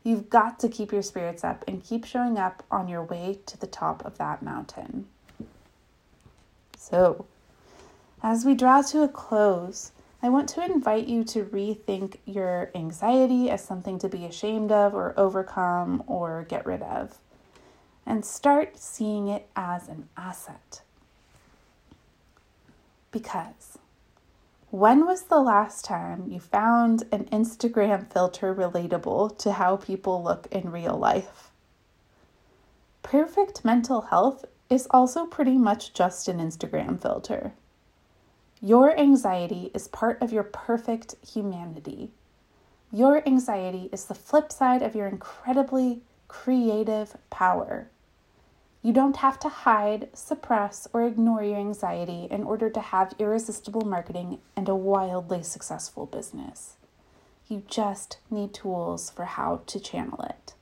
You've 0.03 0.29
got 0.29 0.59
to 0.59 0.69
keep 0.69 0.91
your 0.91 1.01
spirits 1.01 1.43
up 1.43 1.63
and 1.67 1.83
keep 1.83 2.05
showing 2.05 2.37
up 2.37 2.63
on 2.69 2.87
your 2.87 3.03
way 3.03 3.39
to 3.47 3.57
the 3.57 3.67
top 3.67 4.05
of 4.05 4.17
that 4.19 4.43
mountain. 4.43 5.07
So, 6.77 7.25
as 8.21 8.45
we 8.45 8.53
draw 8.53 8.81
to 8.83 9.01
a 9.01 9.07
close, 9.07 9.91
I 10.25 10.29
want 10.29 10.49
to 10.49 10.65
invite 10.65 11.05
you 11.05 11.23
to 11.25 11.45
rethink 11.45 12.15
your 12.25 12.71
anxiety 12.73 13.51
as 13.51 13.63
something 13.63 13.99
to 13.99 14.09
be 14.09 14.25
ashamed 14.25 14.71
of 14.71 14.95
or 14.95 15.13
overcome 15.17 16.03
or 16.07 16.47
get 16.49 16.65
rid 16.65 16.81
of, 16.81 17.19
and 18.07 18.25
start 18.25 18.75
seeing 18.75 19.27
it 19.27 19.47
as 19.55 19.87
an 19.87 20.09
asset. 20.17 20.81
Because 23.11 23.77
when 24.71 25.05
was 25.05 25.25
the 25.25 25.39
last 25.39 25.85
time 25.85 26.25
you 26.27 26.39
found 26.39 27.03
an 27.11 27.25
Instagram 27.25 28.11
filter 28.11 28.51
relatable 28.51 29.37
to 29.37 29.51
how 29.51 29.75
people 29.75 30.23
look 30.23 30.47
in 30.49 30.71
real 30.71 30.97
life? 30.97 31.51
Perfect 33.03 33.63
mental 33.63 34.01
health 34.01 34.43
is 34.71 34.87
also 34.89 35.27
pretty 35.27 35.59
much 35.59 35.93
just 35.93 36.27
an 36.27 36.39
Instagram 36.39 36.99
filter. 36.99 37.53
Your 38.65 38.97
anxiety 38.97 39.69
is 39.75 39.87
part 39.87 40.19
of 40.23 40.33
your 40.33 40.41
perfect 40.41 41.13
humanity. 41.23 42.09
Your 42.91 43.21
anxiety 43.27 43.91
is 43.91 44.05
the 44.05 44.15
flip 44.15 44.51
side 44.51 44.81
of 44.81 44.95
your 44.95 45.05
incredibly 45.05 46.01
creative 46.27 47.15
power. 47.29 47.91
You 48.81 48.91
don't 48.91 49.17
have 49.17 49.37
to 49.41 49.49
hide, 49.49 50.09
suppress, 50.15 50.87
or 50.93 51.05
ignore 51.05 51.43
your 51.43 51.59
anxiety 51.59 52.27
in 52.31 52.43
order 52.43 52.71
to 52.71 52.79
have 52.79 53.13
irresistible 53.19 53.85
marketing 53.85 54.39
and 54.55 54.67
a 54.67 54.73
wildly 54.73 55.43
successful 55.43 56.07
business. 56.07 56.73
You 57.47 57.61
just 57.67 58.17
need 58.31 58.55
tools 58.55 59.11
for 59.11 59.25
how 59.25 59.61
to 59.67 59.79
channel 59.79 60.23
it 60.23 60.55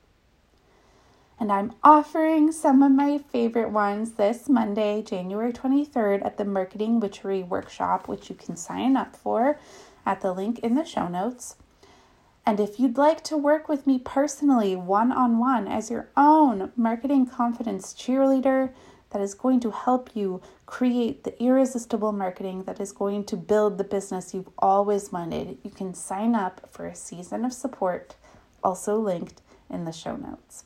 and 1.40 1.52
I'm 1.52 1.74
offering 1.84 2.52
some 2.52 2.84
of 2.84 2.92
my 2.92 3.18
favorite 3.18 3.70
ones 3.70 4.14
this 4.14 4.48
Monday, 4.48 5.02
January 5.02 5.52
23rd, 5.52 6.26
at 6.26 6.38
the 6.38 6.46
Marketing 6.46 7.00
Witchery 7.00 7.44
Workshop, 7.44 8.08
which 8.08 8.30
you 8.30 8.36
can 8.36 8.56
sign 8.56 8.96
up 8.96 9.16
for 9.16 9.60
at 10.06 10.22
the 10.22 10.34
link 10.34 10.60
in 10.60 10.76
the 10.76 10.86
show 10.86 11.08
notes. 11.08 11.56
And 12.46 12.60
if 12.60 12.80
you'd 12.80 12.98
like 12.98 13.24
to 13.26 13.38
work 13.38 13.70
with 13.70 13.88
me 13.88 14.00
personally, 14.00 14.76
one 14.76 15.12
on 15.12 15.40
one, 15.40 15.68
as 15.68 15.90
your 15.90 16.10
own 16.18 16.72
marketing 16.76 17.26
confidence 17.26 17.94
cheerleader, 17.94 18.72
that 19.12 19.22
is 19.22 19.34
going 19.34 19.60
to 19.62 19.72
help 19.72 20.10
you 20.16 20.42
create 20.66 21.24
the 21.24 21.42
irresistible 21.42 22.12
marketing 22.12 22.64
that 22.64 22.80
is 22.80 22.92
going 22.92 23.24
to 23.26 23.38
build 23.38 23.78
the 23.78 23.84
business 23.84 24.34
you've 24.34 24.50
always 24.58 25.12
wanted, 25.12 25.58
you 25.64 25.70
can 25.70 25.94
sign 25.94 26.36
up 26.36 26.68
for 26.72 26.86
a 26.88 26.96
season 26.96 27.46
of 27.46 27.54
support, 27.54 28.16
also 28.64 28.98
linked 28.98 29.42
in 29.70 29.86
the 29.86 29.92
show 29.92 30.16
notes. 30.16 30.66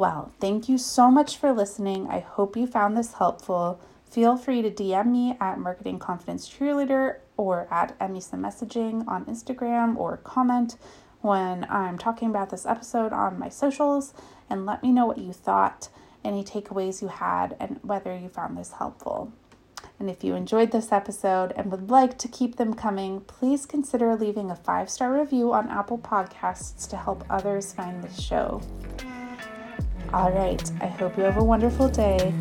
Well, 0.00 0.32
thank 0.40 0.66
you 0.66 0.78
so 0.78 1.10
much 1.10 1.36
for 1.36 1.52
listening. 1.52 2.08
I 2.08 2.20
hope 2.20 2.56
you 2.56 2.66
found 2.66 2.96
this 2.96 3.12
helpful. 3.12 3.82
Feel 4.10 4.38
free 4.38 4.62
to 4.62 4.70
DM 4.70 5.08
me 5.08 5.36
at 5.38 5.58
Marketing 5.58 5.98
Confidence 5.98 6.48
Cheerleader 6.48 7.18
or 7.36 7.68
at 7.70 7.98
Emisa 7.98 8.36
Messaging 8.40 9.06
on 9.06 9.26
Instagram 9.26 9.98
or 9.98 10.16
comment 10.16 10.78
when 11.20 11.66
I'm 11.68 11.98
talking 11.98 12.30
about 12.30 12.48
this 12.48 12.64
episode 12.64 13.12
on 13.12 13.38
my 13.38 13.50
socials 13.50 14.14
and 14.48 14.64
let 14.64 14.82
me 14.82 14.90
know 14.90 15.04
what 15.04 15.18
you 15.18 15.34
thought, 15.34 15.90
any 16.24 16.42
takeaways 16.42 17.02
you 17.02 17.08
had, 17.08 17.54
and 17.60 17.78
whether 17.82 18.16
you 18.16 18.30
found 18.30 18.56
this 18.56 18.72
helpful. 18.78 19.34
And 19.98 20.08
if 20.08 20.24
you 20.24 20.34
enjoyed 20.34 20.70
this 20.70 20.92
episode 20.92 21.52
and 21.56 21.70
would 21.70 21.90
like 21.90 22.16
to 22.20 22.26
keep 22.26 22.56
them 22.56 22.72
coming, 22.72 23.20
please 23.20 23.66
consider 23.66 24.16
leaving 24.16 24.50
a 24.50 24.56
five 24.56 24.88
star 24.88 25.12
review 25.12 25.52
on 25.52 25.68
Apple 25.68 25.98
Podcasts 25.98 26.88
to 26.88 26.96
help 26.96 27.22
others 27.28 27.74
find 27.74 28.02
this 28.02 28.18
show. 28.18 28.62
All 30.12 30.32
right, 30.32 30.72
I 30.80 30.86
hope 30.86 31.16
you 31.16 31.22
have 31.22 31.36
a 31.36 31.44
wonderful 31.44 31.88
day. 31.88 32.34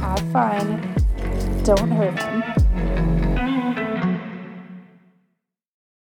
Have 0.00 0.32
fun. 0.32 0.94
Don't 1.62 1.90
hurt 1.90 2.18
him. 2.18 2.67